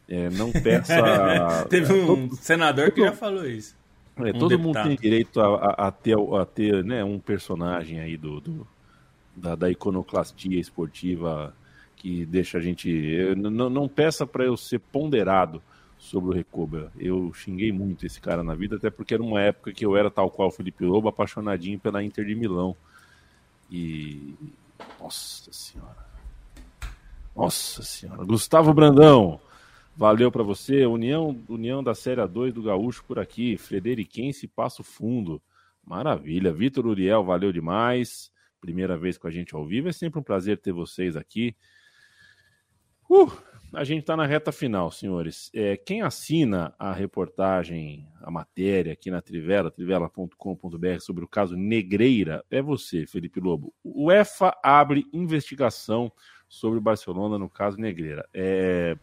[0.08, 1.66] É, não peça.
[1.70, 3.76] Teve um todo, senador todo, que já falou isso.
[4.18, 4.60] É, um todo deputado.
[4.62, 8.68] mundo tem direito a, a, a ter, a ter né, um personagem aí do, do
[9.36, 11.56] da, da iconoclastia esportiva
[12.00, 13.36] que deixa a gente.
[13.36, 15.62] Não, não peça para eu ser ponderado
[15.98, 16.92] sobre o Recoba.
[16.98, 20.10] Eu xinguei muito esse cara na vida, até porque era uma época que eu era
[20.10, 22.76] tal qual o Felipe Lobo, apaixonadinho pela Inter de Milão.
[23.70, 24.34] E.
[25.00, 26.08] Nossa Senhora.
[27.36, 28.24] Nossa Senhora.
[28.24, 29.40] Gustavo Brandão.
[29.96, 30.86] Valeu para você.
[30.86, 33.58] União, União da Série 2 do Gaúcho por aqui.
[33.58, 35.42] Frederiquense Passo Fundo.
[35.86, 36.54] Maravilha.
[36.54, 38.32] Vitor Uriel, valeu demais.
[38.62, 39.90] Primeira vez com a gente ao vivo.
[39.90, 41.54] É sempre um prazer ter vocês aqui.
[43.10, 43.32] Uh,
[43.74, 45.50] a gente está na reta final, senhores.
[45.54, 52.44] É, quem assina a reportagem, a matéria aqui na Trivela, trivela.com.br, sobre o caso Negreira,
[52.50, 53.74] é você, Felipe Lobo.
[53.84, 56.12] O EFA abre investigação
[56.48, 58.28] sobre o Barcelona no caso Negreira.
[58.34, 58.98] É,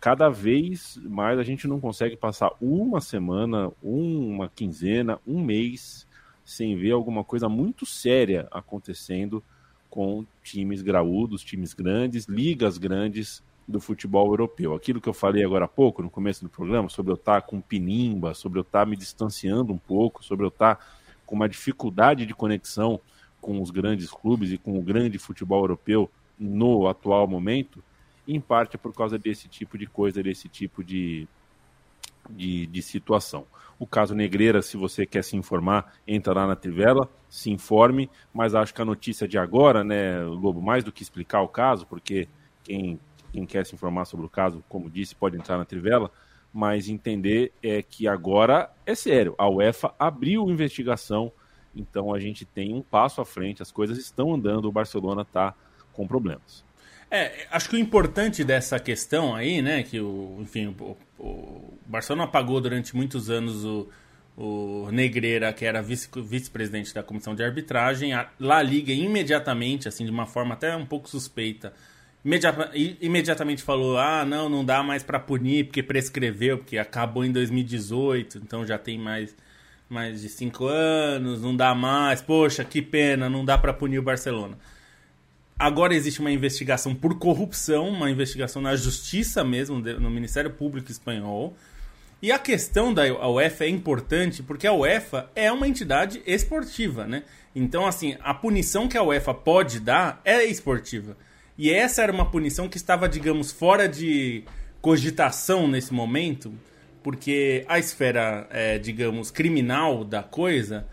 [0.00, 6.06] cada vez mais a gente não consegue passar uma semana, uma quinzena, um mês
[6.44, 9.44] sem ver alguma coisa muito séria acontecendo
[9.92, 14.74] com times graúdos, times grandes, ligas grandes do futebol europeu.
[14.74, 17.60] Aquilo que eu falei agora há pouco, no começo do programa, sobre eu estar com
[17.60, 20.82] pinimba, sobre eu estar me distanciando um pouco, sobre eu estar
[21.26, 22.98] com uma dificuldade de conexão
[23.38, 27.84] com os grandes clubes e com o grande futebol europeu no atual momento,
[28.26, 31.28] em parte por causa desse tipo de coisa, desse tipo de,
[32.32, 33.46] de, de situação.
[33.78, 38.54] O caso Negreira, se você quer se informar, entra lá na Trivela, se informe, mas
[38.54, 42.28] acho que a notícia de agora, né, Lobo, mais do que explicar o caso, porque
[42.62, 42.98] quem,
[43.32, 46.10] quem quer se informar sobre o caso, como disse, pode entrar na Trivela,
[46.52, 51.32] mas entender é que agora é sério, a UEFA abriu investigação,
[51.74, 55.54] então a gente tem um passo à frente, as coisas estão andando, o Barcelona está
[55.92, 56.64] com problemas.
[57.14, 62.26] É, acho que o importante dessa questão aí, né, que o, enfim, o, o Barcelona
[62.26, 63.86] pagou durante muitos anos o,
[64.34, 70.06] o Negreira, que era vice-presidente vice da comissão de arbitragem, a La Liga imediatamente, assim,
[70.06, 71.74] de uma forma até um pouco suspeita,
[72.98, 78.38] imediatamente falou: ah, não, não dá mais para punir porque prescreveu, porque acabou em 2018,
[78.38, 79.36] então já tem mais,
[79.86, 84.02] mais de cinco anos, não dá mais, poxa, que pena, não dá para punir o
[84.02, 84.56] Barcelona.
[85.58, 91.56] Agora existe uma investigação por corrupção, uma investigação na justiça mesmo, no Ministério Público Espanhol.
[92.20, 97.24] E a questão da UEFA é importante porque a UEFA é uma entidade esportiva, né?
[97.54, 101.16] Então, assim, a punição que a UEFA pode dar é esportiva.
[101.58, 104.44] E essa era uma punição que estava, digamos, fora de
[104.80, 106.52] cogitação nesse momento,
[107.02, 110.86] porque a esfera, é, digamos, criminal da coisa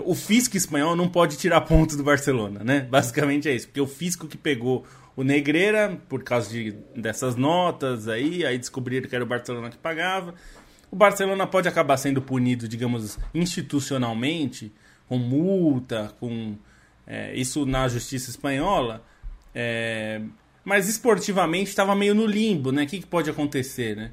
[0.00, 2.80] o fisco espanhol não pode tirar ponto do Barcelona, né?
[2.80, 8.08] Basicamente é isso, porque o fisco que pegou o Negreira por causa de, dessas notas
[8.08, 10.34] aí, aí descobriram que era o Barcelona que pagava.
[10.90, 14.72] O Barcelona pode acabar sendo punido, digamos, institucionalmente,
[15.08, 16.56] com multa, com
[17.06, 19.04] é, isso na justiça espanhola,
[19.54, 20.22] é,
[20.64, 22.84] mas esportivamente estava meio no limbo, né?
[22.84, 24.12] O que, que pode acontecer, né?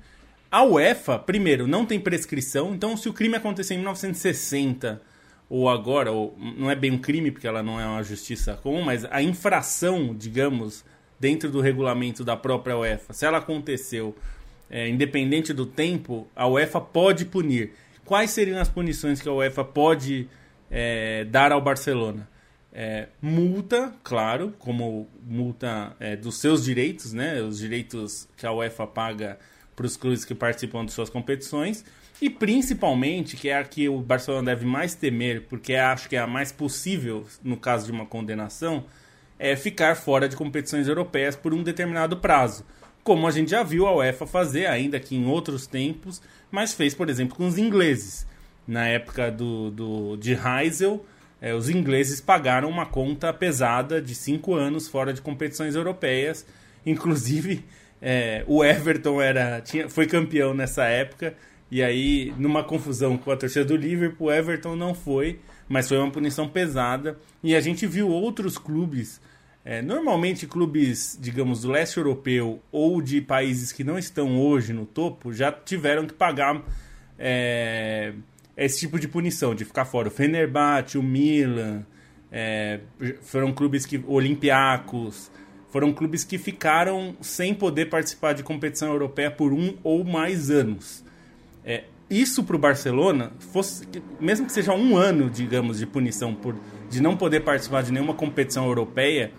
[0.52, 5.02] A UEFA, primeiro, não tem prescrição, então se o crime acontecer em 1960
[5.50, 8.84] ou agora, ou não é bem um crime, porque ela não é uma justiça comum,
[8.84, 10.86] mas a infração, digamos,
[11.20, 14.16] dentro do regulamento da própria UEFA, se ela aconteceu,
[14.70, 17.72] é, independente do tempo, a UEFA pode punir.
[18.06, 20.30] Quais seriam as punições que a UEFA pode
[20.70, 22.30] é, dar ao Barcelona?
[22.72, 27.42] É, multa, claro, como multa é, dos seus direitos, né?
[27.42, 29.40] Os direitos que a UEFA paga
[29.76, 31.84] para os clubes que participam de suas competições
[32.22, 36.20] e principalmente, que é a que o Barcelona deve mais temer, porque acho que é
[36.20, 38.86] a mais possível no caso de uma condenação,
[39.38, 42.66] é ficar fora de competições europeias por um determinado prazo.
[43.04, 46.94] Como a gente já viu a UEFA fazer, ainda que em outros tempos, mas fez,
[46.94, 48.28] por exemplo, com os ingleses.
[48.68, 51.06] Na época do, do, de Heysel,
[51.42, 56.46] é, os ingleses pagaram uma conta pesada de cinco anos fora de competições europeias.
[56.86, 57.64] Inclusive,
[58.02, 61.34] é, o Everton era, tinha, foi campeão nessa época
[61.72, 66.10] e aí, numa confusão com a torcida do Liverpool, Everton não foi, mas foi uma
[66.10, 67.18] punição pesada.
[67.44, 69.22] E a gente viu outros clubes,
[69.64, 74.86] é, normalmente clubes, digamos, do leste europeu ou de países que não estão hoje no
[74.86, 76.64] topo, já tiveram que pagar
[77.20, 78.14] é,
[78.58, 80.08] esse tipo de punição, de ficar fora.
[80.08, 81.86] O Fenerbahçe, o Milan,
[82.32, 82.80] é,
[83.22, 84.04] foram clubes que.
[84.08, 85.30] Olympiacos,
[85.70, 91.08] foram clubes que ficaram sem poder participar de competição europeia por um ou mais anos.
[91.64, 93.88] É, isso para o Barcelona, fosse,
[94.20, 96.56] mesmo que seja um ano, digamos, de punição por
[96.90, 99.32] de não poder participar de nenhuma competição europeia,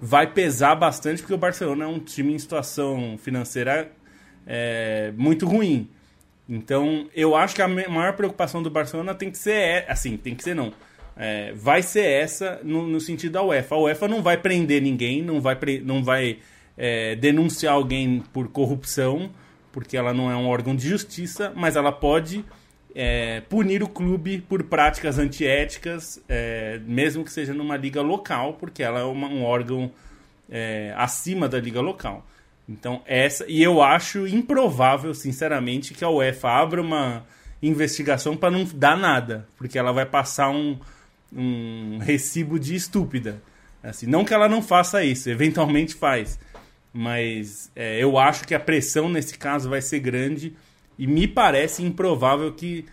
[0.00, 3.90] vai pesar bastante porque o Barcelona é um time em situação financeira
[4.46, 5.88] é, muito ruim.
[6.46, 10.42] Então, eu acho que a maior preocupação do Barcelona tem que ser, assim, tem que
[10.42, 10.72] ser não,
[11.16, 13.74] é, vai ser essa no, no, sentido da UEFA.
[13.74, 16.38] A UEFA não vai prender ninguém, não vai, não vai
[16.76, 19.30] é, denunciar alguém por corrupção
[19.72, 22.44] porque ela não é um órgão de justiça, mas ela pode
[22.94, 28.82] é, punir o clube por práticas antiéticas, é, mesmo que seja numa liga local, porque
[28.82, 29.90] ela é uma, um órgão
[30.50, 32.26] é, acima da liga local.
[32.68, 33.46] Então, essa.
[33.48, 37.24] E eu acho improvável, sinceramente, que a UEFA abra uma
[37.62, 40.78] investigação para não dar nada, porque ela vai passar um,
[41.32, 43.40] um recibo de estúpida.
[43.82, 46.38] Assim, não que ela não faça isso, eventualmente faz
[46.92, 50.54] mas é, eu acho que a pressão nesse caso vai ser grande
[50.98, 52.84] e me parece improvável que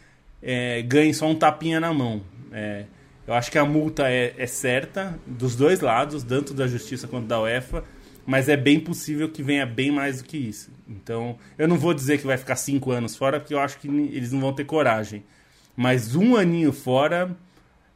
[0.41, 2.21] é, ganhe só um tapinha na mão.
[2.51, 2.85] É,
[3.27, 7.25] eu acho que a multa é, é, certa dos dois lados, tanto da Justiça quanto
[7.25, 7.83] da UEFA,
[8.25, 10.71] mas é bem possível que venha bem mais do que isso.
[10.87, 13.87] Então, eu não vou dizer que vai ficar cinco anos fora, porque eu acho que
[13.87, 15.23] eles não vão ter coragem.
[15.75, 17.35] Mas um aninho fora,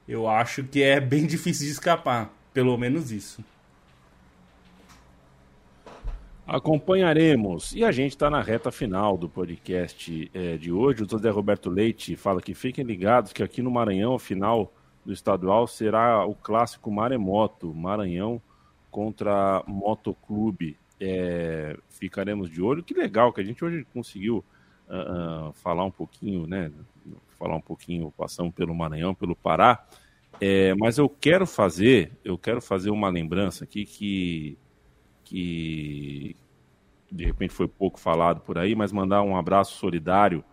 [0.07, 2.33] eu acho que é bem difícil de escapar.
[2.51, 3.43] Pelo menos isso.
[6.49, 7.75] Acompanharemos.
[7.75, 11.03] E a gente está na reta final do podcast é, de hoje.
[11.03, 14.73] O José Roberto Leite fala que fiquem ligados que aqui no Maranhão, a final
[15.05, 18.41] do estadual será o clássico Maremoto, Maranhão
[18.89, 20.75] contra Motoclube.
[20.99, 22.83] É, ficaremos de olho.
[22.83, 24.43] Que legal que a gente hoje conseguiu
[24.89, 26.71] uh, falar um pouquinho, né?
[27.37, 29.87] Falar um pouquinho, passamos pelo Maranhão, pelo Pará.
[30.41, 34.57] É, mas eu quero fazer, eu quero fazer uma lembrança aqui que,
[35.29, 36.35] que
[37.11, 40.43] de repente foi pouco falado por aí, mas mandar um abraço solidário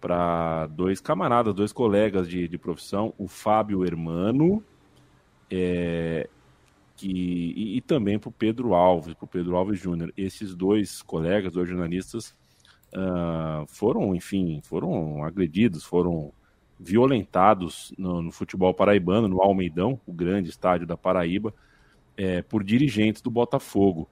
[0.00, 4.62] para dois camaradas, dois colegas de, de profissão, o Fábio Hermano
[5.50, 6.28] é,
[6.94, 10.12] que, e, e também para o Pedro Alves, para o Pedro Alves Júnior.
[10.16, 12.34] Esses dois colegas, dois jornalistas,
[12.94, 16.32] uh, foram, enfim, foram agredidos, foram
[16.78, 21.54] violentados no, no, futebol paraibano, no Almeidão, o grande estádio da Paraíba,
[22.16, 24.08] é, por dirigentes do Botafogo.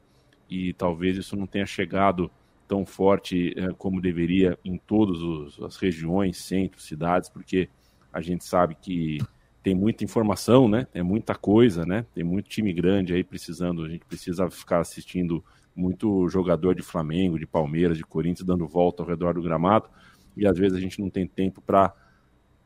[0.48, 2.30] E talvez isso não tenha chegado
[2.66, 7.68] tão forte é, como deveria em todas as regiões, centros, cidades, porque
[8.12, 9.18] a gente sabe que
[9.62, 10.86] tem muita informação, né?
[10.94, 12.07] É muita coisa, né?
[12.14, 15.44] Tem muito time grande aí precisando, a gente precisa ficar assistindo
[15.74, 19.88] muito jogador de Flamengo, de Palmeiras, de Corinthians dando volta ao redor do gramado,
[20.36, 21.94] e às vezes a gente não tem tempo para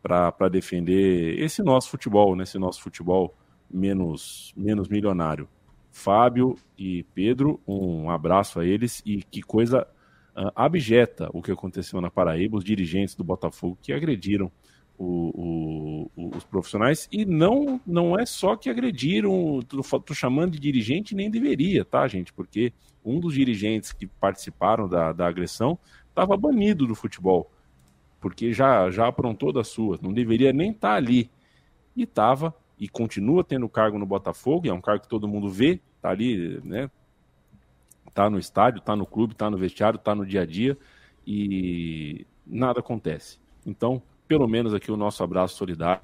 [0.03, 2.43] para defender esse nosso futebol, né?
[2.43, 3.35] Esse nosso futebol
[3.75, 5.49] menos menos milionário.
[5.91, 9.01] Fábio e Pedro, um abraço a eles.
[9.07, 9.87] E que coisa
[10.37, 14.51] uh, abjeta o que aconteceu na Paraíba, os dirigentes do Botafogo que agrediram
[14.99, 17.09] o, o, os profissionais.
[17.13, 22.33] E não não é só que agrediram, tô, chamando de dirigente nem deveria, tá, gente?
[22.33, 22.73] Porque
[23.05, 27.51] um dos dirigentes que participaram da, da agressão estava banido do futebol,
[28.21, 31.31] porque já já aprontou das suas, não deveria nem estar tá ali.
[31.97, 35.81] E estava e continua tendo cargo no Botafogo, é um cargo que todo mundo vê,
[36.01, 36.91] tá ali, né?
[38.13, 40.77] Tá no estádio, tá no clube, tá no vestiário, tá no dia a dia
[41.27, 43.39] e nada acontece.
[43.67, 46.03] Então, pelo menos aqui o nosso abraço solidário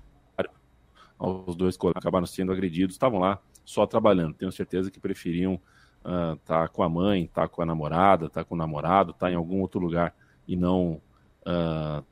[1.19, 4.35] aos dois que acabaram sendo agredidos, estavam lá só trabalhando.
[4.35, 5.61] Tenho certeza que preferiam
[6.01, 8.59] estar uh, tá com a mãe, estar tá com a namorada, estar tá com o
[8.59, 10.15] namorado, estar tá em algum outro lugar
[10.49, 11.01] e não
[11.47, 12.03] uh,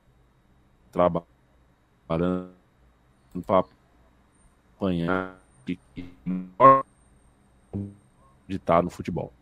[0.91, 2.53] trabalhando
[3.45, 3.63] para
[4.79, 5.37] apanhar
[8.47, 9.33] de estar no futebol.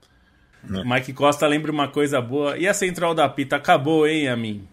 [0.64, 2.58] Mike Costa lembra uma coisa boa.
[2.58, 4.68] E a central da Pita acabou, hein, a mim?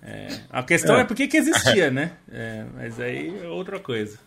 [0.00, 2.12] É, a questão é, é por que, que existia, né?
[2.30, 4.18] É, mas aí é outra coisa.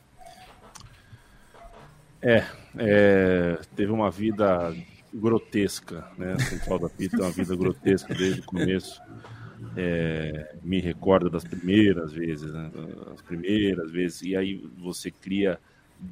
[2.22, 2.44] É,
[2.78, 4.76] é, teve uma vida
[5.14, 6.38] grotesca, né?
[6.40, 9.02] Central da Pita é uma vida grotesca desde o começo.
[9.76, 12.72] É, me recordo das primeiras vezes, né?
[13.14, 15.60] as primeiras vezes, e aí você cria,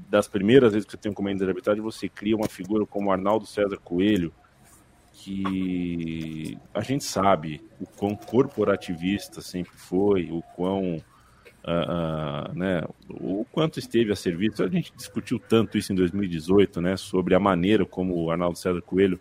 [0.09, 3.11] das primeiras vezes que você tem um comando de arbitragem, você cria uma figura como
[3.11, 4.31] Arnaldo César Coelho,
[5.11, 13.45] que a gente sabe o quão corporativista sempre foi, o quão uh, uh, né, o
[13.51, 14.63] quanto esteve a serviço.
[14.63, 18.81] A gente discutiu tanto isso em 2018, né, sobre a maneira como o Arnaldo César
[18.81, 19.19] Coelho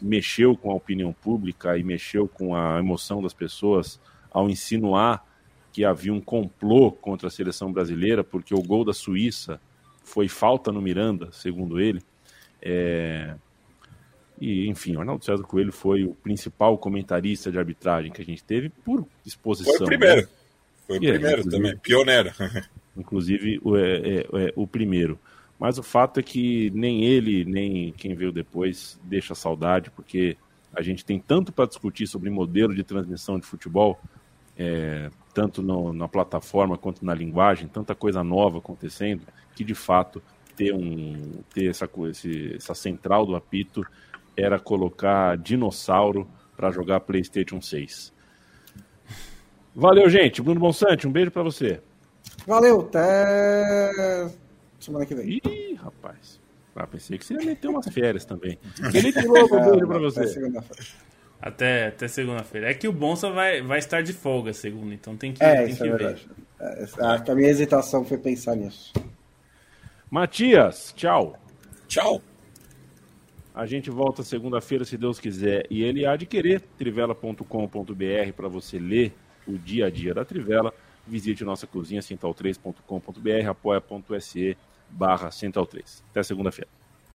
[0.00, 5.24] mexeu com a opinião pública e mexeu com a emoção das pessoas ao insinuar
[5.72, 9.60] que havia um complô contra a seleção brasileira porque o gol da Suíça
[10.02, 12.02] foi falta no Miranda, segundo ele.
[12.60, 13.34] É,
[14.40, 18.42] e, enfim, o Arnaldo César Coelho foi o principal comentarista de arbitragem que a gente
[18.42, 19.76] teve por exposição.
[19.76, 20.22] Foi o primeiro.
[20.22, 20.28] Né?
[20.86, 22.30] Foi o e primeiro é, também, pioneiro.
[22.96, 25.18] inclusive, o, é, é, é, o primeiro.
[25.60, 30.38] Mas o fato é que nem ele, nem quem veio depois deixa saudade, porque
[30.74, 34.00] a gente tem tanto para discutir sobre modelo de transmissão de futebol,
[34.56, 39.22] é, tanto no, na plataforma quanto na linguagem, tanta coisa nova acontecendo,
[39.54, 40.22] que de fato
[40.56, 43.84] ter, um, ter essa, esse, essa central do apito
[44.34, 48.14] era colocar dinossauro para jogar PlayStation 6.
[49.74, 50.40] Valeu, gente.
[50.40, 51.82] Bruno Bonsante, um beijo para você.
[52.46, 54.30] Valeu, até
[54.84, 55.40] semana que vem.
[55.44, 56.40] Ih, rapaz.
[56.74, 58.58] Ah, pensei que você ia meter umas férias também.
[58.90, 60.20] Felipe Lobo, um beijo para você.
[60.20, 60.84] Até segunda-feira.
[61.42, 62.70] Até, até segunda-feira.
[62.70, 65.74] É que o Bonsa vai, vai estar de folga segunda, então tem que, é, tem
[65.74, 66.18] que é ver.
[66.60, 68.92] É, a minha hesitação foi pensar nisso.
[70.10, 71.36] Matias, tchau.
[71.86, 72.22] Tchau.
[73.54, 75.66] A gente volta segunda-feira, se Deus quiser.
[75.70, 79.12] E ele há de querer trivela.com.br para você ler
[79.46, 80.72] o dia a dia da Trivela.
[81.06, 84.56] Visite nossa cozinha central3.com.br, apoia.se
[84.90, 86.02] barra central3.
[86.10, 86.79] Até segunda-feira.